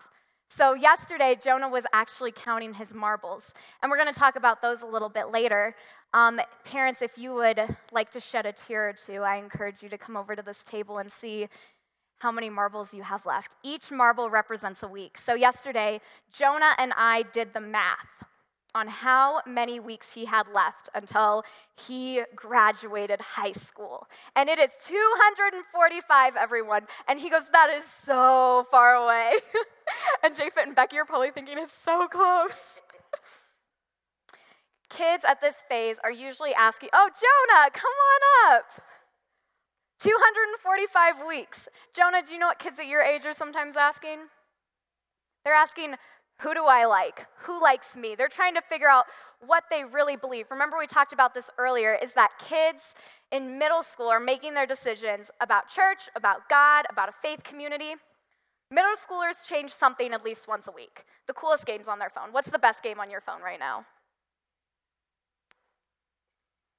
So, 0.48 0.74
yesterday, 0.74 1.38
Jonah 1.42 1.68
was 1.68 1.84
actually 1.94 2.32
counting 2.32 2.74
his 2.74 2.92
marbles. 2.92 3.54
And 3.82 3.90
we're 3.90 3.96
going 3.96 4.12
to 4.12 4.18
talk 4.18 4.36
about 4.36 4.60
those 4.60 4.82
a 4.82 4.86
little 4.86 5.08
bit 5.08 5.30
later. 5.30 5.74
Um, 6.12 6.38
parents, 6.64 7.00
if 7.00 7.16
you 7.16 7.32
would 7.32 7.60
like 7.90 8.10
to 8.10 8.20
shed 8.20 8.44
a 8.44 8.52
tear 8.52 8.90
or 8.90 8.92
two, 8.92 9.22
I 9.22 9.36
encourage 9.36 9.82
you 9.82 9.88
to 9.88 9.96
come 9.96 10.18
over 10.18 10.36
to 10.36 10.42
this 10.42 10.62
table 10.62 10.98
and 10.98 11.10
see 11.10 11.48
how 12.18 12.30
many 12.30 12.50
marbles 12.50 12.92
you 12.92 13.02
have 13.02 13.24
left. 13.24 13.56
Each 13.62 13.90
marble 13.90 14.28
represents 14.28 14.82
a 14.82 14.88
week. 14.88 15.16
So, 15.16 15.32
yesterday, 15.32 16.02
Jonah 16.30 16.74
and 16.76 16.92
I 16.94 17.22
did 17.32 17.54
the 17.54 17.60
math 17.60 18.22
on 18.74 18.88
how 18.88 19.40
many 19.46 19.80
weeks 19.80 20.12
he 20.12 20.24
had 20.24 20.46
left 20.52 20.88
until 20.94 21.44
he 21.76 22.22
graduated 22.34 23.20
high 23.20 23.52
school. 23.52 24.06
And 24.34 24.48
it 24.48 24.58
is 24.58 24.72
245, 24.82 26.36
everyone. 26.36 26.86
And 27.08 27.18
he 27.18 27.30
goes, 27.30 27.42
That 27.52 27.70
is 27.70 27.84
so 27.84 28.66
far 28.70 28.94
away. 28.94 29.34
and 30.22 30.34
Japhet 30.34 30.66
and 30.66 30.74
Becky 30.74 30.98
are 30.98 31.04
probably 31.04 31.30
thinking, 31.30 31.56
It's 31.58 31.74
so 31.74 32.08
close. 32.08 32.80
Kids 34.88 35.24
at 35.26 35.40
this 35.40 35.62
phase 35.68 35.98
are 36.02 36.12
usually 36.12 36.54
asking, 36.54 36.90
Oh, 36.92 37.08
Jonah, 37.08 37.70
come 37.72 37.92
on 37.92 38.56
up. 38.56 38.64
245 40.00 41.26
weeks. 41.28 41.68
Jonah, 41.94 42.22
do 42.26 42.32
you 42.32 42.38
know 42.38 42.48
what 42.48 42.58
kids 42.58 42.78
at 42.80 42.86
your 42.86 43.02
age 43.02 43.24
are 43.24 43.34
sometimes 43.34 43.76
asking? 43.76 44.18
They're 45.44 45.54
asking, 45.54 45.94
who 46.42 46.54
do 46.54 46.64
I 46.64 46.84
like? 46.86 47.26
Who 47.42 47.62
likes 47.62 47.96
me? 47.96 48.14
They're 48.16 48.28
trying 48.28 48.54
to 48.54 48.62
figure 48.62 48.88
out 48.88 49.06
what 49.46 49.64
they 49.70 49.84
really 49.84 50.16
believe. 50.16 50.46
Remember, 50.50 50.76
we 50.78 50.86
talked 50.86 51.12
about 51.12 51.34
this 51.34 51.50
earlier 51.58 51.96
is 52.00 52.12
that 52.12 52.30
kids 52.38 52.94
in 53.30 53.58
middle 53.58 53.82
school 53.82 54.08
are 54.08 54.20
making 54.20 54.54
their 54.54 54.66
decisions 54.66 55.30
about 55.40 55.68
church, 55.68 56.08
about 56.16 56.48
God, 56.48 56.84
about 56.90 57.08
a 57.08 57.12
faith 57.12 57.42
community. 57.44 57.94
Middle 58.70 58.94
schoolers 58.96 59.44
change 59.46 59.72
something 59.72 60.12
at 60.12 60.24
least 60.24 60.48
once 60.48 60.66
a 60.66 60.72
week. 60.72 61.04
The 61.26 61.32
coolest 61.32 61.66
game's 61.66 61.88
on 61.88 61.98
their 61.98 62.10
phone. 62.10 62.32
What's 62.32 62.50
the 62.50 62.58
best 62.58 62.82
game 62.82 62.98
on 62.98 63.10
your 63.10 63.20
phone 63.20 63.42
right 63.42 63.58
now? 63.58 63.84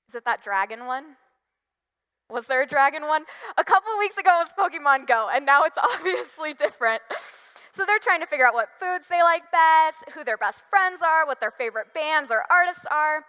Is 0.10 0.16
it 0.16 0.26
that 0.26 0.44
dragon 0.44 0.86
one? 0.86 1.04
Was 2.30 2.48
there 2.48 2.64
a 2.64 2.68
dragon 2.68 3.08
one? 3.08 3.26
A 3.58 3.64
couple 3.64 3.92
weeks 4.00 4.18
ago 4.18 4.42
it 4.42 4.48
was 4.48 4.72
Pokemon 4.72 5.08
Go, 5.08 5.30
and 5.34 5.46
now 5.46 5.64
it's 5.64 5.78
obviously 5.96 6.54
different. 6.54 7.02
So 7.74 7.86
they're 7.86 8.00
trying 8.00 8.22
to 8.22 8.28
figure 8.28 8.46
out 8.48 8.54
what 8.54 8.70
foods 8.80 9.08
they 9.10 9.24
like 9.24 9.52
best, 9.52 10.04
who 10.14 10.24
their 10.24 10.38
best 10.38 10.62
friends 10.70 11.02
are, 11.02 11.26
what 11.26 11.40
their 11.40 11.52
favorite 11.52 11.92
bands 11.94 12.30
or 12.30 12.44
artists 12.50 12.86
are. 12.92 13.26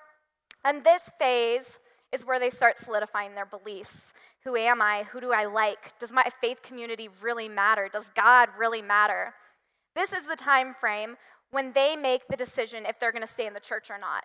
And 0.64 0.84
this 0.84 1.10
phase 1.18 1.78
is 2.12 2.26
where 2.26 2.38
they 2.38 2.50
start 2.50 2.78
solidifying 2.78 3.34
their 3.34 3.46
beliefs. 3.46 4.12
Who 4.44 4.54
am 4.54 4.82
I? 4.82 5.04
Who 5.04 5.20
do 5.22 5.32
I 5.32 5.46
like? 5.46 5.98
Does 5.98 6.12
my 6.12 6.26
faith 6.42 6.62
community 6.62 7.08
really 7.22 7.48
matter? 7.48 7.88
Does 7.90 8.10
God 8.14 8.50
really 8.58 8.82
matter? 8.82 9.32
This 9.96 10.12
is 10.12 10.26
the 10.26 10.36
time 10.36 10.74
frame 10.78 11.16
when 11.50 11.72
they 11.72 11.96
make 11.96 12.28
the 12.28 12.36
decision 12.36 12.84
if 12.86 13.00
they're 13.00 13.12
going 13.12 13.26
to 13.26 13.32
stay 13.32 13.46
in 13.46 13.54
the 13.54 13.60
church 13.60 13.90
or 13.90 13.98
not. 13.98 14.24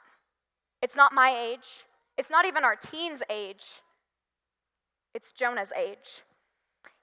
It's 0.81 0.97
not 0.97 1.13
my 1.13 1.33
age. 1.33 1.85
It's 2.17 2.29
not 2.29 2.45
even 2.45 2.65
our 2.65 2.75
teens' 2.75 3.23
age. 3.29 3.63
It's 5.15 5.31
Jonah's 5.31 5.71
age. 5.77 6.23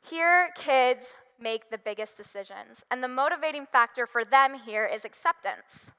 Here, 0.03 0.51
kids 0.55 1.15
make 1.41 1.71
the 1.71 1.79
biggest 1.79 2.17
decisions, 2.17 2.85
and 2.91 3.03
the 3.03 3.09
motivating 3.09 3.67
factor 3.67 4.07
for 4.07 4.25
them 4.25 4.55
here 4.65 4.87
is 4.87 5.05
acceptance. 5.05 5.93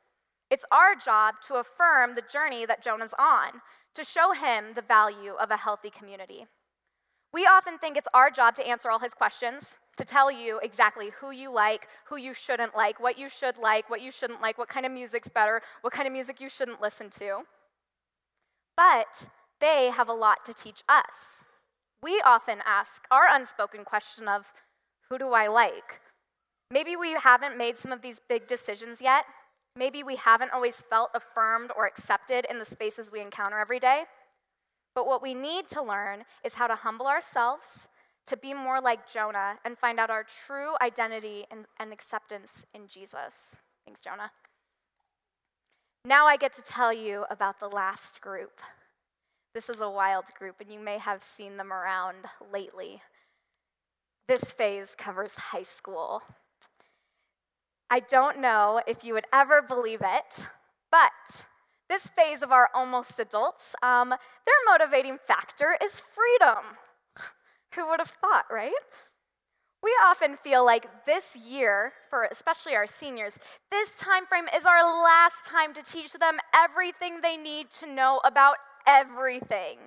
It's 0.50 0.66
our 0.72 0.96
job 0.96 1.36
to 1.48 1.56
affirm 1.56 2.16
the 2.16 2.22
journey 2.22 2.66
that 2.66 2.84
Jonah's 2.84 3.14
on, 3.20 3.62
to 3.96 4.04
show 4.04 4.32
him 4.32 4.74
the 4.76 4.82
value 4.82 5.34
of 5.34 5.52
a 5.52 5.58
healthy 5.58 5.90
community. 5.90 6.46
We 7.34 7.46
often 7.46 7.78
think 7.78 7.98
it's 7.98 8.08
our 8.14 8.32
job 8.32 8.56
to 8.56 8.68
answer 8.68 8.90
all 8.90 9.00
his 9.00 9.14
questions, 9.14 9.80
to 9.98 10.06
tell 10.06 10.32
you 10.32 10.60
exactly 10.64 11.10
who 11.20 11.32
you 11.32 11.52
like, 11.52 11.88
who 12.06 12.18
you 12.18 12.34
shouldn't 12.34 12.76
like, 12.76 13.00
what 13.00 13.18
you 13.18 13.28
should 13.30 13.58
like, 13.58 13.90
what 13.90 14.02
you 14.02 14.12
shouldn't 14.12 14.42
like, 14.42 14.58
what 14.58 14.70
kind 14.70 14.86
of 14.86 14.92
music's 14.92 15.28
better, 15.28 15.62
what 15.82 15.92
kind 15.92 16.08
of 16.08 16.14
music 16.14 16.40
you 16.40 16.50
shouldn't 16.50 16.82
listen 16.82 17.10
to. 17.20 17.40
But 18.78 19.28
they 19.60 19.90
have 19.90 20.08
a 20.08 20.14
lot 20.14 20.46
to 20.46 20.54
teach 20.54 20.84
us. 20.88 21.44
We 22.02 22.22
often 22.24 22.60
ask 22.66 23.04
our 23.10 23.26
unspoken 23.30 23.84
question 23.84 24.28
of, 24.28 24.46
who 25.10 25.18
do 25.18 25.30
I 25.30 25.48
like? 25.48 26.00
Maybe 26.72 26.96
we 26.96 27.14
haven't 27.14 27.58
made 27.58 27.78
some 27.78 27.92
of 27.92 28.02
these 28.02 28.20
big 28.28 28.48
decisions 28.48 29.02
yet. 29.02 29.26
Maybe 29.76 30.04
we 30.04 30.16
haven't 30.16 30.52
always 30.54 30.82
felt 30.90 31.12
affirmed 31.14 31.72
or 31.78 31.86
accepted 31.86 32.46
in 32.50 32.60
the 32.60 32.66
spaces 32.66 33.12
we 33.12 33.22
encounter 33.22 33.60
every 33.60 33.80
day. 33.80 34.04
But 34.96 35.06
what 35.06 35.22
we 35.22 35.34
need 35.34 35.68
to 35.70 35.82
learn 35.82 36.24
is 36.44 36.56
how 36.56 36.68
to 36.68 36.76
humble 36.76 37.06
ourselves, 37.06 37.88
to 38.26 38.36
be 38.36 38.54
more 38.54 38.82
like 38.82 39.12
Jonah, 39.12 39.60
and 39.64 39.78
find 39.78 40.00
out 40.00 40.10
our 40.10 40.24
true 40.24 40.74
identity 40.82 41.46
and, 41.52 41.66
and 41.80 41.94
acceptance 41.94 42.66
in 42.74 42.88
Jesus. 42.88 43.58
Thanks, 43.86 44.02
Jonah. 44.02 44.32
Now 46.04 46.26
I 46.26 46.36
get 46.36 46.54
to 46.54 46.62
tell 46.64 46.92
you 46.92 47.26
about 47.30 47.60
the 47.60 47.68
last 47.68 48.22
group. 48.22 48.60
This 49.54 49.70
is 49.70 49.82
a 49.82 49.90
wild 49.90 50.26
group, 50.38 50.56
and 50.60 50.72
you 50.72 50.80
may 50.80 50.98
have 50.98 51.24
seen 51.24 51.58
them 51.58 51.72
around 51.72 52.26
lately. 52.52 53.02
This 54.28 54.44
phase 54.52 54.96
covers 54.98 55.36
high 55.36 55.64
school. 55.64 56.22
I 57.90 58.02
don't 58.02 58.40
know 58.42 58.82
if 58.86 59.04
you 59.04 59.14
would 59.14 59.28
ever 59.32 59.62
believe 59.62 60.02
it, 60.02 60.46
but 60.92 61.46
this 61.90 62.08
phase 62.08 62.42
of 62.42 62.52
our 62.52 62.70
almost 62.76 63.18
adults, 63.20 63.74
um, 63.82 64.10
their 64.10 64.56
motivating 64.70 65.18
factor 65.26 65.78
is 65.82 66.02
freedom. 66.14 66.64
Who 67.76 67.88
would 67.88 68.00
have 68.02 68.14
thought, 68.22 68.46
right? 68.52 68.74
We 69.82 69.92
often 70.06 70.36
feel 70.36 70.66
like 70.66 71.06
this 71.06 71.38
year, 71.38 71.94
for 72.10 72.24
especially 72.24 72.76
our 72.76 72.88
seniors, 72.88 73.40
this 73.72 73.96
time 73.96 74.26
frame 74.26 74.48
is 74.54 74.66
our 74.66 74.84
last 74.84 75.46
time 75.46 75.74
to 75.76 75.84
teach 75.84 76.12
them 76.14 76.40
everything 76.54 77.22
they 77.22 77.38
need 77.38 77.70
to 77.80 77.86
know 77.86 78.20
about 78.26 78.58
everything. 78.86 79.78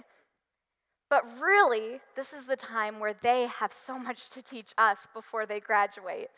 But 1.10 1.24
really, 1.40 2.00
this 2.14 2.32
is 2.32 2.44
the 2.46 2.56
time 2.56 3.00
where 3.00 3.14
they 3.20 3.48
have 3.48 3.72
so 3.72 3.98
much 3.98 4.30
to 4.30 4.42
teach 4.42 4.72
us 4.78 5.08
before 5.12 5.44
they 5.44 5.58
graduate. 5.58 6.28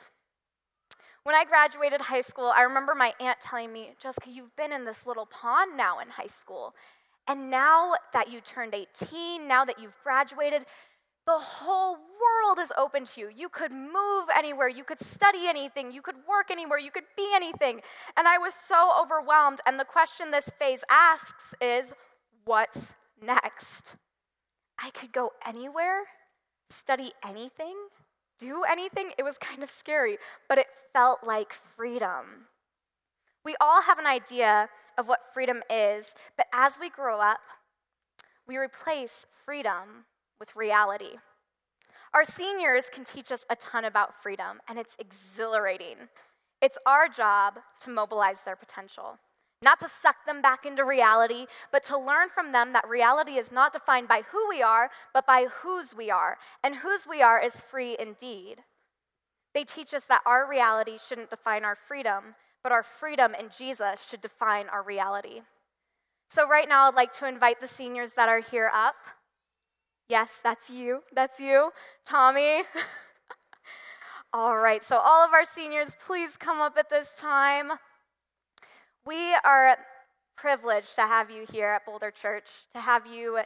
When 1.24 1.36
I 1.36 1.44
graduated 1.44 2.00
high 2.00 2.22
school, 2.22 2.50
I 2.56 2.62
remember 2.62 2.94
my 2.94 3.12
aunt 3.20 3.38
telling 3.38 3.72
me, 3.72 3.90
Jessica, 4.02 4.30
you've 4.30 4.56
been 4.56 4.72
in 4.72 4.84
this 4.84 5.06
little 5.06 5.26
pond 5.26 5.76
now 5.76 6.00
in 6.00 6.08
high 6.08 6.26
school. 6.26 6.74
And 7.28 7.50
now 7.50 7.92
that 8.12 8.32
you 8.32 8.40
turned 8.40 8.74
18, 8.74 9.46
now 9.46 9.64
that 9.64 9.78
you've 9.78 9.96
graduated, 10.02 10.64
the 11.26 11.38
whole 11.38 11.92
world 11.94 12.58
is 12.58 12.72
open 12.76 13.04
to 13.04 13.20
you. 13.20 13.30
You 13.34 13.48
could 13.48 13.70
move 13.70 14.26
anywhere, 14.34 14.68
you 14.68 14.82
could 14.82 15.00
study 15.00 15.46
anything, 15.46 15.92
you 15.92 16.02
could 16.02 16.16
work 16.28 16.50
anywhere, 16.50 16.78
you 16.78 16.90
could 16.90 17.04
be 17.16 17.30
anything. 17.32 17.82
And 18.16 18.26
I 18.26 18.38
was 18.38 18.54
so 18.54 18.90
overwhelmed. 19.00 19.60
And 19.66 19.78
the 19.78 19.84
question 19.84 20.30
this 20.30 20.50
phase 20.58 20.80
asks 20.90 21.54
is, 21.60 21.92
what's 22.44 22.94
next? 23.24 23.96
I 24.82 24.90
could 24.90 25.12
go 25.12 25.32
anywhere, 25.46 26.02
study 26.70 27.12
anything, 27.24 27.76
do 28.38 28.64
anything. 28.64 29.10
It 29.16 29.22
was 29.22 29.38
kind 29.38 29.62
of 29.62 29.70
scary, 29.70 30.18
but 30.48 30.58
it 30.58 30.66
felt 30.92 31.20
like 31.24 31.52
freedom. 31.76 32.48
We 33.44 33.54
all 33.60 33.82
have 33.82 33.98
an 33.98 34.06
idea 34.06 34.68
of 34.98 35.06
what 35.06 35.20
freedom 35.32 35.62
is, 35.70 36.14
but 36.36 36.46
as 36.52 36.78
we 36.80 36.90
grow 36.90 37.20
up, 37.20 37.40
we 38.46 38.56
replace 38.56 39.26
freedom 39.44 40.04
with 40.40 40.56
reality. 40.56 41.18
Our 42.12 42.24
seniors 42.24 42.90
can 42.92 43.04
teach 43.04 43.32
us 43.32 43.44
a 43.48 43.56
ton 43.56 43.84
about 43.84 44.20
freedom, 44.22 44.60
and 44.68 44.78
it's 44.78 44.96
exhilarating. 44.98 45.96
It's 46.60 46.78
our 46.84 47.08
job 47.08 47.54
to 47.82 47.90
mobilize 47.90 48.42
their 48.42 48.56
potential. 48.56 49.18
Not 49.62 49.78
to 49.80 49.88
suck 49.88 50.26
them 50.26 50.42
back 50.42 50.66
into 50.66 50.84
reality, 50.84 51.46
but 51.70 51.84
to 51.84 51.96
learn 51.96 52.28
from 52.28 52.50
them 52.50 52.72
that 52.72 52.88
reality 52.88 53.32
is 53.38 53.52
not 53.52 53.72
defined 53.72 54.08
by 54.08 54.22
who 54.32 54.48
we 54.48 54.60
are, 54.60 54.90
but 55.14 55.24
by 55.24 55.46
whose 55.62 55.94
we 55.94 56.10
are. 56.10 56.36
And 56.64 56.74
whose 56.74 57.06
we 57.06 57.22
are 57.22 57.40
is 57.40 57.60
free 57.60 57.96
indeed. 57.98 58.64
They 59.54 59.62
teach 59.62 59.94
us 59.94 60.04
that 60.06 60.22
our 60.26 60.48
reality 60.48 60.98
shouldn't 60.98 61.30
define 61.30 61.64
our 61.64 61.76
freedom, 61.76 62.34
but 62.64 62.72
our 62.72 62.82
freedom 62.82 63.34
in 63.38 63.50
Jesus 63.56 64.00
should 64.08 64.20
define 64.20 64.68
our 64.68 64.82
reality. 64.82 65.42
So, 66.28 66.48
right 66.48 66.68
now, 66.68 66.88
I'd 66.88 66.94
like 66.94 67.12
to 67.18 67.28
invite 67.28 67.60
the 67.60 67.68
seniors 67.68 68.12
that 68.12 68.28
are 68.28 68.40
here 68.40 68.70
up. 68.74 68.96
Yes, 70.08 70.40
that's 70.42 70.70
you. 70.70 71.02
That's 71.14 71.38
you. 71.38 71.70
Tommy. 72.06 72.62
all 74.32 74.56
right, 74.56 74.82
so 74.84 74.96
all 74.96 75.24
of 75.24 75.34
our 75.34 75.44
seniors, 75.44 75.94
please 76.04 76.38
come 76.38 76.60
up 76.60 76.76
at 76.78 76.88
this 76.88 77.10
time. 77.18 77.72
We 79.04 79.34
are 79.42 79.76
privileged 80.36 80.94
to 80.94 81.00
have 81.02 81.28
you 81.28 81.44
here 81.50 81.70
at 81.70 81.84
Boulder 81.84 82.12
Church, 82.12 82.46
to 82.72 82.80
have 82.80 83.04
you 83.04 83.40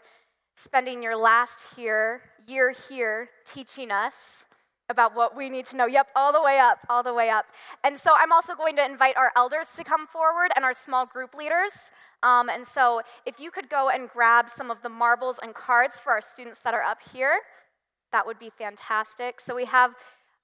spending 0.55 1.03
your 1.03 1.17
last 1.17 1.61
here, 1.75 2.21
year 2.47 2.75
here 2.91 3.31
teaching 3.47 3.91
us 3.91 4.45
about 4.91 5.17
what 5.17 5.35
we 5.35 5.49
need 5.49 5.65
to 5.67 5.77
know. 5.77 5.87
Yep, 5.87 6.09
all 6.15 6.31
the 6.31 6.43
way 6.43 6.59
up, 6.59 6.81
all 6.91 7.03
the 7.03 7.15
way 7.15 7.31
up. 7.31 7.47
And 7.85 7.99
so 7.99 8.11
I'm 8.15 8.33
also 8.33 8.55
going 8.55 8.77
to 8.77 8.85
invite 8.85 9.17
our 9.17 9.33
elders 9.35 9.69
to 9.77 9.85
come 9.85 10.07
forward 10.07 10.51
and 10.57 10.65
our 10.65 10.75
small 10.75 11.07
group 11.07 11.35
leaders. 11.35 11.91
Um, 12.23 12.51
and 12.51 12.67
so 12.67 13.01
if 13.25 13.41
you 13.41 13.51
could 13.51 13.71
go 13.71 13.89
and 13.89 14.11
grab 14.11 14.51
some 14.51 14.71
of 14.71 14.83
the 14.83 14.91
marbles 14.91 15.39
and 15.43 15.55
cards 15.55 15.99
for 15.99 16.13
our 16.13 16.21
students 16.21 16.59
that 16.65 16.75
are 16.75 16.83
up 16.83 16.99
here, 17.15 17.39
that 18.13 18.27
would 18.27 18.39
be 18.39 18.51
fantastic. 18.51 19.41
So 19.41 19.57
we 19.57 19.65
have 19.65 19.95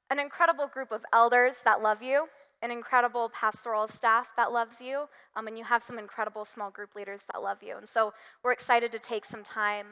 an 0.08 0.18
incredible 0.18 0.68
group 0.68 0.90
of 0.90 1.02
elders 1.12 1.60
that 1.66 1.82
love 1.82 2.02
you 2.02 2.28
an 2.62 2.70
incredible 2.70 3.28
pastoral 3.28 3.88
staff 3.88 4.28
that 4.36 4.52
loves 4.52 4.80
you, 4.80 5.08
um, 5.34 5.48
and 5.48 5.58
you 5.58 5.64
have 5.64 5.82
some 5.82 5.98
incredible 5.98 6.44
small 6.44 6.70
group 6.70 6.94
leaders 6.94 7.24
that 7.32 7.42
love 7.42 7.58
you. 7.62 7.76
And 7.76 7.88
so 7.88 8.14
we're 8.42 8.52
excited 8.52 8.92
to 8.92 8.98
take 9.00 9.24
some 9.24 9.42
time 9.42 9.86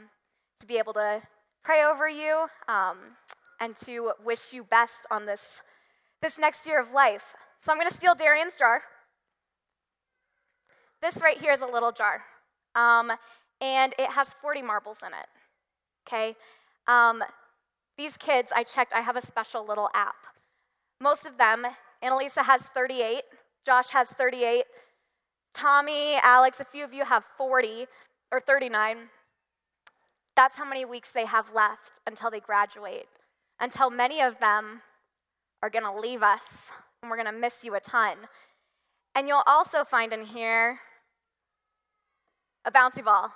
to 0.60 0.66
be 0.66 0.78
able 0.78 0.92
to 0.94 1.22
pray 1.64 1.82
over 1.84 2.08
you 2.08 2.46
um, 2.68 2.96
and 3.60 3.74
to 3.84 4.12
wish 4.24 4.52
you 4.52 4.62
best 4.62 5.06
on 5.10 5.26
this, 5.26 5.60
this 6.22 6.38
next 6.38 6.64
year 6.64 6.80
of 6.80 6.92
life. 6.92 7.34
So 7.60 7.72
I'm 7.72 7.78
going 7.78 7.90
to 7.90 7.96
steal 7.96 8.14
Darian's 8.14 8.54
jar. 8.56 8.82
This 11.02 11.20
right 11.20 11.38
here 11.38 11.52
is 11.52 11.60
a 11.60 11.66
little 11.66 11.92
jar, 11.92 12.22
um, 12.74 13.10
and 13.60 13.94
it 13.98 14.10
has 14.10 14.34
40 14.40 14.62
marbles 14.62 14.98
in 15.04 15.08
it. 15.08 15.26
Okay? 16.06 16.36
Um, 16.86 17.24
these 17.98 18.16
kids, 18.16 18.52
I 18.54 18.62
checked, 18.62 18.92
I 18.92 19.00
have 19.00 19.16
a 19.16 19.22
special 19.24 19.66
little 19.66 19.88
app. 19.94 20.14
Most 21.00 21.26
of 21.26 21.36
them 21.36 21.66
Annalisa 22.02 22.42
has 22.44 22.62
38. 22.62 23.22
Josh 23.66 23.88
has 23.90 24.10
38. 24.10 24.64
Tommy, 25.52 26.16
Alex, 26.22 26.60
a 26.60 26.64
few 26.64 26.84
of 26.84 26.92
you 26.92 27.04
have 27.04 27.24
40 27.36 27.86
or 28.32 28.40
39. 28.40 28.96
That's 30.36 30.56
how 30.56 30.64
many 30.64 30.84
weeks 30.84 31.10
they 31.10 31.26
have 31.26 31.52
left 31.52 31.90
until 32.06 32.30
they 32.30 32.40
graduate, 32.40 33.06
until 33.58 33.90
many 33.90 34.22
of 34.22 34.38
them 34.40 34.82
are 35.62 35.68
going 35.68 35.84
to 35.84 35.92
leave 35.94 36.22
us, 36.22 36.70
and 37.02 37.10
we're 37.10 37.16
going 37.16 37.32
to 37.32 37.38
miss 37.38 37.64
you 37.64 37.74
a 37.74 37.80
ton. 37.80 38.16
And 39.14 39.28
you'll 39.28 39.42
also 39.46 39.84
find 39.84 40.12
in 40.12 40.24
here 40.24 40.78
a 42.64 42.70
bouncy 42.70 43.04
ball. 43.04 43.32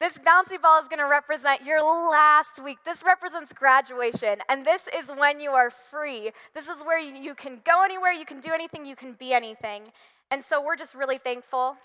This 0.00 0.16
bouncy 0.16 0.60
ball 0.62 0.80
is 0.80 0.86
going 0.86 1.00
to 1.00 1.08
represent 1.10 1.64
your 1.64 1.82
last 1.82 2.62
week. 2.62 2.78
This 2.84 3.02
represents 3.02 3.52
graduation, 3.52 4.38
and 4.48 4.64
this 4.64 4.82
is 4.96 5.08
when 5.08 5.40
you 5.40 5.50
are 5.50 5.70
free. 5.70 6.30
This 6.54 6.68
is 6.68 6.82
where 6.84 7.00
you 7.00 7.34
can 7.34 7.60
go 7.64 7.82
anywhere, 7.82 8.12
you 8.12 8.24
can 8.24 8.40
do 8.40 8.52
anything, 8.52 8.86
you 8.86 8.94
can 8.94 9.14
be 9.14 9.32
anything. 9.32 9.82
And 10.30 10.44
so 10.44 10.62
we're 10.64 10.76
just 10.76 10.94
really 10.94 11.18
thankful 11.18 11.76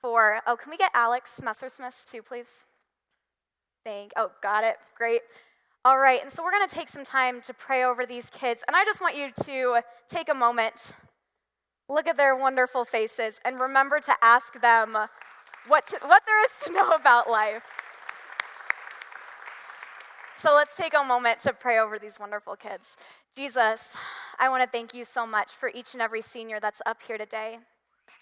for. 0.00 0.40
Oh, 0.46 0.56
can 0.56 0.70
we 0.70 0.76
get 0.76 0.90
Alex 0.92 1.40
Messersmith 1.40 2.10
too, 2.10 2.20
please? 2.20 2.50
Thank. 3.84 4.10
Oh, 4.16 4.32
got 4.42 4.64
it. 4.64 4.76
Great. 4.96 5.20
All 5.84 5.98
right, 5.98 6.20
and 6.20 6.32
so 6.32 6.42
we're 6.42 6.50
going 6.50 6.66
to 6.66 6.74
take 6.74 6.88
some 6.88 7.04
time 7.04 7.42
to 7.42 7.52
pray 7.52 7.84
over 7.84 8.06
these 8.06 8.30
kids, 8.30 8.64
and 8.66 8.74
I 8.74 8.84
just 8.84 9.02
want 9.02 9.16
you 9.16 9.30
to 9.44 9.82
take 10.08 10.30
a 10.30 10.34
moment, 10.34 10.94
look 11.90 12.06
at 12.06 12.16
their 12.16 12.34
wonderful 12.34 12.86
faces, 12.86 13.38
and 13.44 13.60
remember 13.60 14.00
to 14.00 14.14
ask 14.22 14.58
them 14.60 14.96
what, 15.66 15.86
to, 15.88 15.98
what 16.02 16.22
there 16.26 16.44
is 16.44 16.50
to 16.64 16.72
know 16.72 16.90
about 16.90 17.28
life. 17.28 17.62
So 20.36 20.54
let's 20.54 20.76
take 20.76 20.92
a 20.94 21.02
moment 21.02 21.40
to 21.40 21.52
pray 21.54 21.78
over 21.78 21.98
these 21.98 22.18
wonderful 22.20 22.56
kids. 22.56 22.96
Jesus, 23.34 23.94
I 24.38 24.48
want 24.48 24.62
to 24.62 24.68
thank 24.68 24.92
you 24.92 25.04
so 25.04 25.26
much 25.26 25.52
for 25.52 25.70
each 25.74 25.94
and 25.94 26.02
every 26.02 26.20
senior 26.20 26.60
that's 26.60 26.82
up 26.84 26.98
here 27.06 27.16
today. 27.16 27.58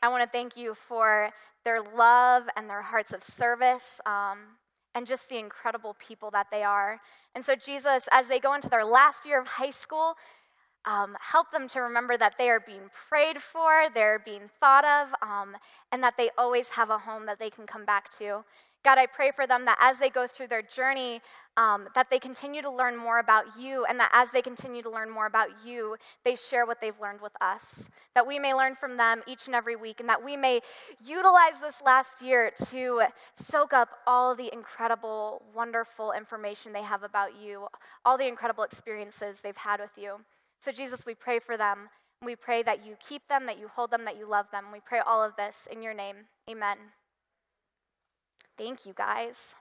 I 0.02 0.08
want 0.08 0.22
to 0.22 0.30
thank 0.30 0.56
you 0.56 0.74
for 0.74 1.30
their 1.64 1.80
love 1.80 2.44
and 2.56 2.68
their 2.68 2.82
hearts 2.82 3.12
of 3.12 3.24
service 3.24 4.00
um, 4.06 4.38
and 4.94 5.06
just 5.06 5.28
the 5.28 5.38
incredible 5.38 5.96
people 5.98 6.30
that 6.30 6.46
they 6.50 6.62
are. 6.62 7.00
And 7.34 7.44
so, 7.44 7.54
Jesus, 7.56 8.08
as 8.12 8.28
they 8.28 8.38
go 8.38 8.54
into 8.54 8.68
their 8.68 8.84
last 8.84 9.24
year 9.24 9.40
of 9.40 9.46
high 9.46 9.70
school, 9.70 10.14
um, 10.84 11.16
help 11.20 11.50
them 11.52 11.68
to 11.68 11.80
remember 11.80 12.16
that 12.16 12.34
they 12.38 12.48
are 12.48 12.60
being 12.60 12.90
prayed 13.08 13.38
for, 13.38 13.88
they're 13.94 14.18
being 14.24 14.50
thought 14.60 14.84
of, 14.84 15.14
um, 15.22 15.56
and 15.92 16.02
that 16.02 16.14
they 16.16 16.30
always 16.36 16.70
have 16.70 16.90
a 16.90 16.98
home 16.98 17.26
that 17.26 17.38
they 17.38 17.50
can 17.50 17.66
come 17.66 17.84
back 17.84 18.10
to. 18.18 18.44
God, 18.84 18.98
I 18.98 19.06
pray 19.06 19.30
for 19.30 19.46
them 19.46 19.64
that 19.66 19.78
as 19.80 19.98
they 19.98 20.10
go 20.10 20.26
through 20.26 20.48
their 20.48 20.62
journey, 20.62 21.20
um, 21.56 21.86
that 21.94 22.08
they 22.10 22.18
continue 22.18 22.62
to 22.62 22.70
learn 22.70 22.96
more 22.96 23.20
about 23.20 23.44
you, 23.56 23.84
and 23.84 23.98
that 24.00 24.10
as 24.12 24.30
they 24.30 24.42
continue 24.42 24.82
to 24.82 24.90
learn 24.90 25.08
more 25.08 25.26
about 25.26 25.50
you, 25.64 25.96
they 26.24 26.34
share 26.34 26.66
what 26.66 26.80
they've 26.80 26.98
learned 27.00 27.20
with 27.20 27.32
us. 27.40 27.88
That 28.16 28.26
we 28.26 28.40
may 28.40 28.54
learn 28.54 28.74
from 28.74 28.96
them 28.96 29.22
each 29.28 29.46
and 29.46 29.54
every 29.54 29.76
week, 29.76 30.00
and 30.00 30.08
that 30.08 30.24
we 30.24 30.36
may 30.36 30.62
utilize 31.00 31.60
this 31.60 31.80
last 31.80 32.22
year 32.22 32.50
to 32.70 33.02
soak 33.36 33.72
up 33.72 33.88
all 34.04 34.34
the 34.34 34.52
incredible, 34.52 35.42
wonderful 35.54 36.10
information 36.10 36.72
they 36.72 36.82
have 36.82 37.04
about 37.04 37.40
you, 37.40 37.68
all 38.04 38.18
the 38.18 38.26
incredible 38.26 38.64
experiences 38.64 39.40
they've 39.40 39.56
had 39.56 39.78
with 39.78 39.96
you. 39.96 40.16
So, 40.62 40.70
Jesus, 40.70 41.04
we 41.04 41.16
pray 41.16 41.40
for 41.40 41.56
them. 41.56 41.88
We 42.24 42.36
pray 42.36 42.62
that 42.62 42.86
you 42.86 42.94
keep 43.00 43.26
them, 43.26 43.46
that 43.46 43.58
you 43.58 43.66
hold 43.66 43.90
them, 43.90 44.04
that 44.04 44.16
you 44.16 44.28
love 44.28 44.46
them. 44.52 44.66
We 44.72 44.78
pray 44.78 45.00
all 45.00 45.20
of 45.20 45.34
this 45.34 45.66
in 45.68 45.82
your 45.82 45.92
name. 45.92 46.14
Amen. 46.48 46.76
Thank 48.56 48.86
you, 48.86 48.92
guys. 48.92 49.56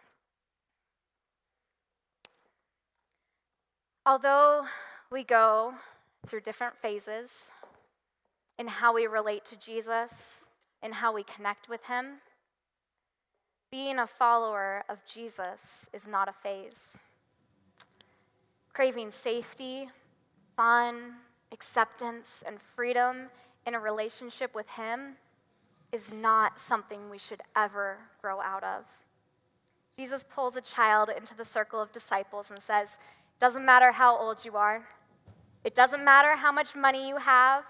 Although 4.06 4.66
we 5.12 5.24
go 5.24 5.74
through 6.28 6.42
different 6.42 6.78
phases 6.78 7.50
in 8.60 8.68
how 8.68 8.94
we 8.94 9.08
relate 9.08 9.44
to 9.46 9.56
Jesus 9.56 10.50
and 10.84 10.94
how 10.94 11.12
we 11.16 11.24
connect 11.24 11.68
with 11.68 11.86
Him, 11.86 12.18
being 13.72 13.98
a 13.98 14.06
follower 14.06 14.84
of 14.88 15.00
Jesus 15.12 15.90
is 15.94 16.06
not 16.06 16.30
a 16.30 16.34
phase. 16.34 17.00
Craving 18.72 19.10
safety, 19.10 19.90
fun, 20.62 21.14
acceptance, 21.52 22.44
and 22.46 22.60
freedom 22.76 23.30
in 23.66 23.74
a 23.74 23.80
relationship 23.80 24.54
with 24.54 24.70
Him 24.70 25.16
is 25.92 26.12
not 26.14 26.60
something 26.60 27.10
we 27.10 27.18
should 27.18 27.42
ever 27.56 27.98
grow 28.22 28.40
out 28.42 28.64
of. 28.64 28.84
Jesus 29.98 30.24
pulls 30.24 30.56
a 30.56 30.62
child 30.62 31.10
into 31.10 31.34
the 31.34 31.44
circle 31.44 31.82
of 31.82 31.92
disciples 31.92 32.52
and 32.52 32.62
says, 32.62 32.98
Doesn't 33.40 33.66
matter 33.66 33.92
how 33.92 34.16
old 34.16 34.46
you 34.46 34.56
are, 34.56 34.88
it 35.64 35.74
doesn't 35.74 36.06
matter 36.06 36.36
how 36.36 36.52
much 36.52 36.76
money 36.76 37.08
you 37.08 37.18
have, 37.18 37.64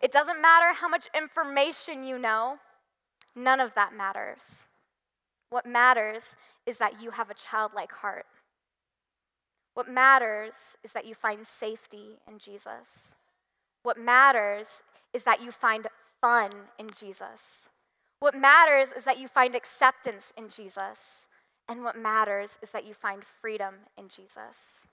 it 0.00 0.10
doesn't 0.10 0.40
matter 0.40 0.72
how 0.72 0.88
much 0.88 1.08
information 1.14 2.02
you 2.02 2.18
know, 2.18 2.56
none 3.36 3.60
of 3.60 3.74
that 3.74 3.94
matters. 3.94 4.64
What 5.50 5.66
matters 5.66 6.34
is 6.64 6.78
that 6.78 7.02
you 7.02 7.10
have 7.10 7.28
a 7.28 7.34
childlike 7.34 7.92
heart. 7.92 8.24
What 9.74 9.88
matters 9.88 10.76
is 10.84 10.92
that 10.92 11.06
you 11.06 11.14
find 11.14 11.46
safety 11.46 12.18
in 12.28 12.38
Jesus. 12.38 13.16
What 13.82 13.98
matters 13.98 14.82
is 15.12 15.24
that 15.24 15.42
you 15.42 15.50
find 15.50 15.86
fun 16.20 16.50
in 16.78 16.88
Jesus. 16.98 17.68
What 18.20 18.34
matters 18.34 18.90
is 18.96 19.04
that 19.04 19.18
you 19.18 19.28
find 19.28 19.54
acceptance 19.54 20.32
in 20.36 20.48
Jesus. 20.50 21.26
And 21.68 21.84
what 21.84 21.96
matters 21.96 22.58
is 22.62 22.70
that 22.70 22.86
you 22.86 22.94
find 22.94 23.22
freedom 23.24 23.74
in 23.96 24.08
Jesus. 24.08 24.86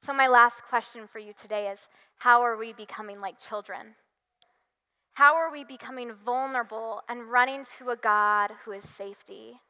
So, 0.00 0.12
my 0.12 0.26
last 0.26 0.64
question 0.64 1.06
for 1.06 1.20
you 1.20 1.32
today 1.40 1.68
is 1.68 1.88
how 2.18 2.42
are 2.42 2.56
we 2.56 2.72
becoming 2.72 3.20
like 3.20 3.40
children? 3.40 3.94
How 5.14 5.36
are 5.36 5.52
we 5.52 5.62
becoming 5.62 6.12
vulnerable 6.24 7.02
and 7.08 7.30
running 7.30 7.64
to 7.78 7.90
a 7.90 7.96
God 7.96 8.50
who 8.64 8.72
is 8.72 8.88
safety? 8.88 9.60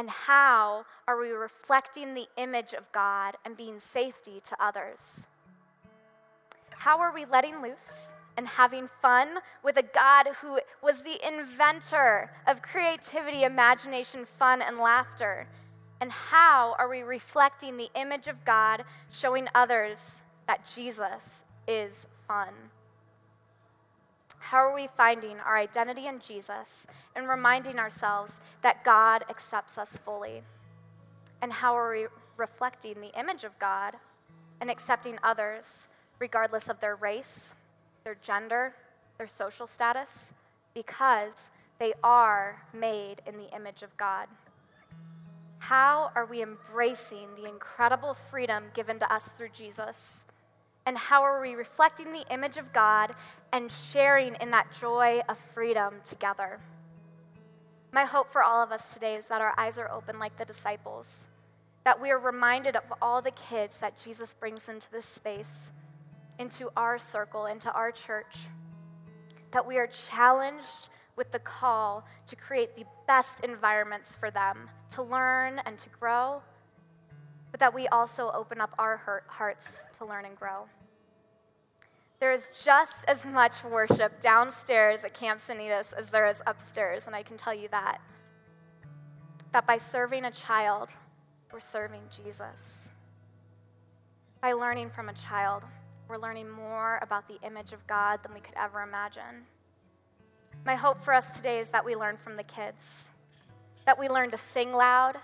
And 0.00 0.08
how 0.08 0.86
are 1.06 1.20
we 1.20 1.28
reflecting 1.28 2.14
the 2.14 2.26
image 2.38 2.72
of 2.72 2.90
God 2.90 3.36
and 3.44 3.54
being 3.54 3.78
safety 3.78 4.40
to 4.48 4.56
others? 4.58 5.26
How 6.70 7.00
are 7.00 7.12
we 7.12 7.26
letting 7.26 7.60
loose? 7.60 8.12
and 8.36 8.46
having 8.46 8.88
fun 9.02 9.28
with 9.62 9.76
a 9.76 9.82
God 9.82 10.28
who 10.40 10.58
was 10.82 11.02
the 11.02 11.18
inventor 11.26 12.30
of 12.46 12.62
creativity, 12.62 13.42
imagination, 13.42 14.24
fun, 14.24 14.62
and 14.62 14.78
laughter? 14.78 15.46
And 16.00 16.10
how 16.10 16.76
are 16.78 16.88
we 16.88 17.02
reflecting 17.02 17.76
the 17.76 17.90
image 17.94 18.28
of 18.28 18.42
God, 18.46 18.84
showing 19.10 19.48
others 19.54 20.22
that 20.46 20.66
Jesus 20.74 21.44
is 21.68 22.06
fun? 22.26 22.54
How 24.40 24.58
are 24.58 24.74
we 24.74 24.88
finding 24.96 25.38
our 25.38 25.56
identity 25.56 26.06
in 26.06 26.18
Jesus 26.18 26.86
and 27.14 27.28
reminding 27.28 27.78
ourselves 27.78 28.40
that 28.62 28.84
God 28.84 29.24
accepts 29.30 29.78
us 29.78 29.96
fully? 30.04 30.42
And 31.40 31.52
how 31.52 31.76
are 31.76 31.90
we 31.92 32.06
reflecting 32.36 33.00
the 33.00 33.18
image 33.18 33.44
of 33.44 33.58
God 33.58 33.94
and 34.60 34.70
accepting 34.70 35.18
others 35.22 35.86
regardless 36.18 36.68
of 36.68 36.80
their 36.80 36.96
race, 36.96 37.54
their 38.04 38.16
gender, 38.20 38.74
their 39.18 39.28
social 39.28 39.66
status, 39.66 40.32
because 40.74 41.50
they 41.78 41.94
are 42.04 42.62
made 42.72 43.22
in 43.26 43.38
the 43.38 43.54
image 43.54 43.82
of 43.82 43.96
God. 43.96 44.28
How 45.58 46.10
are 46.14 46.26
we 46.26 46.42
embracing 46.42 47.28
the 47.36 47.48
incredible 47.48 48.14
freedom 48.30 48.64
given 48.74 48.98
to 48.98 49.12
us 49.12 49.32
through 49.36 49.50
Jesus? 49.50 50.24
And 50.86 50.96
how 50.96 51.22
are 51.22 51.40
we 51.40 51.54
reflecting 51.54 52.12
the 52.12 52.24
image 52.32 52.56
of 52.56 52.72
God 52.72 53.14
and 53.52 53.70
sharing 53.70 54.34
in 54.36 54.50
that 54.50 54.68
joy 54.80 55.20
of 55.28 55.38
freedom 55.54 55.94
together? 56.04 56.60
My 57.92 58.04
hope 58.04 58.32
for 58.32 58.42
all 58.42 58.62
of 58.62 58.72
us 58.72 58.92
today 58.92 59.16
is 59.16 59.26
that 59.26 59.40
our 59.40 59.54
eyes 59.58 59.78
are 59.78 59.90
open 59.90 60.18
like 60.18 60.36
the 60.38 60.44
disciples, 60.44 61.28
that 61.84 62.00
we 62.00 62.10
are 62.10 62.18
reminded 62.18 62.76
of 62.76 62.84
all 63.02 63.20
the 63.20 63.32
kids 63.32 63.78
that 63.78 64.02
Jesus 64.02 64.34
brings 64.34 64.68
into 64.68 64.90
this 64.90 65.06
space 65.06 65.70
into 66.40 66.70
our 66.74 66.98
circle, 66.98 67.46
into 67.46 67.70
our 67.70 67.92
church. 67.92 68.48
That 69.52 69.66
we 69.66 69.76
are 69.76 69.86
challenged 69.86 70.88
with 71.14 71.30
the 71.30 71.38
call 71.38 72.04
to 72.26 72.34
create 72.34 72.74
the 72.74 72.86
best 73.06 73.44
environments 73.44 74.16
for 74.16 74.30
them 74.30 74.70
to 74.92 75.02
learn 75.02 75.60
and 75.66 75.78
to 75.78 75.88
grow, 75.90 76.40
but 77.60 77.66
that 77.66 77.74
we 77.74 77.86
also 77.88 78.30
open 78.34 78.58
up 78.58 78.74
our 78.78 79.22
hearts 79.28 79.80
to 79.98 80.06
learn 80.06 80.24
and 80.24 80.34
grow. 80.34 80.64
There 82.18 82.32
is 82.32 82.48
just 82.64 83.04
as 83.06 83.26
much 83.26 83.52
worship 83.64 84.18
downstairs 84.20 85.04
at 85.04 85.12
Camp 85.12 85.40
Sanitas 85.40 85.92
as 85.92 86.08
there 86.08 86.26
is 86.26 86.40
upstairs, 86.46 87.06
and 87.06 87.14
I 87.14 87.22
can 87.22 87.36
tell 87.36 87.52
you 87.52 87.68
that. 87.70 88.00
That 89.52 89.66
by 89.66 89.76
serving 89.76 90.24
a 90.24 90.30
child, 90.30 90.88
we're 91.52 91.60
serving 91.60 92.00
Jesus. 92.24 92.90
By 94.40 94.52
learning 94.52 94.88
from 94.90 95.10
a 95.10 95.14
child, 95.14 95.62
we're 96.08 96.16
learning 96.16 96.48
more 96.48 96.98
about 97.02 97.28
the 97.28 97.38
image 97.46 97.72
of 97.72 97.86
God 97.86 98.20
than 98.22 98.32
we 98.32 98.40
could 98.40 98.56
ever 98.56 98.80
imagine. 98.80 99.44
My 100.64 100.76
hope 100.76 101.02
for 101.02 101.12
us 101.12 101.32
today 101.32 101.58
is 101.58 101.68
that 101.68 101.84
we 101.84 101.94
learn 101.94 102.16
from 102.16 102.36
the 102.36 102.42
kids, 102.42 103.10
that 103.84 103.98
we 103.98 104.08
learn 104.08 104.30
to 104.30 104.38
sing 104.38 104.72
loud, 104.72 105.16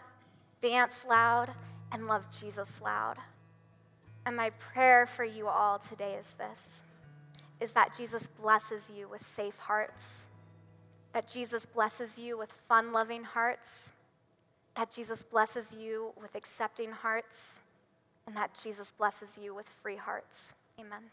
dance 0.61 1.05
loud, 1.09 1.51
and 1.93 2.07
love 2.07 2.25
Jesus 2.39 2.81
loud. 2.83 3.17
And 4.25 4.37
my 4.37 4.51
prayer 4.51 5.07
for 5.07 5.25
you 5.25 5.49
all 5.49 5.79
today 5.79 6.15
is 6.19 6.33
this 6.33 6.83
is 7.59 7.73
that 7.73 7.97
Jesus 7.97 8.29
blesses 8.41 8.93
you 8.95 9.09
with 9.09 9.27
safe 9.27 9.57
hearts, 9.61 10.29
that 11.15 11.27
Jesus 11.27 11.65
blesses 11.65 12.19
you 12.19 12.37
with 12.37 12.53
fun 12.69 12.93
loving 12.93 13.25
hearts, 13.25 13.93
that 14.77 14.93
Jesus 14.93 15.23
blesses 15.23 15.73
you 15.73 16.13
with 16.21 16.35
accepting 16.35 16.93
hearts, 16.93 17.61
and 18.27 18.37
that 18.37 18.51
Jesus 18.63 18.93
blesses 18.93 19.39
you 19.43 19.55
with 19.55 19.67
free 19.83 19.97
hearts. 19.97 20.53
Amen. 20.79 21.05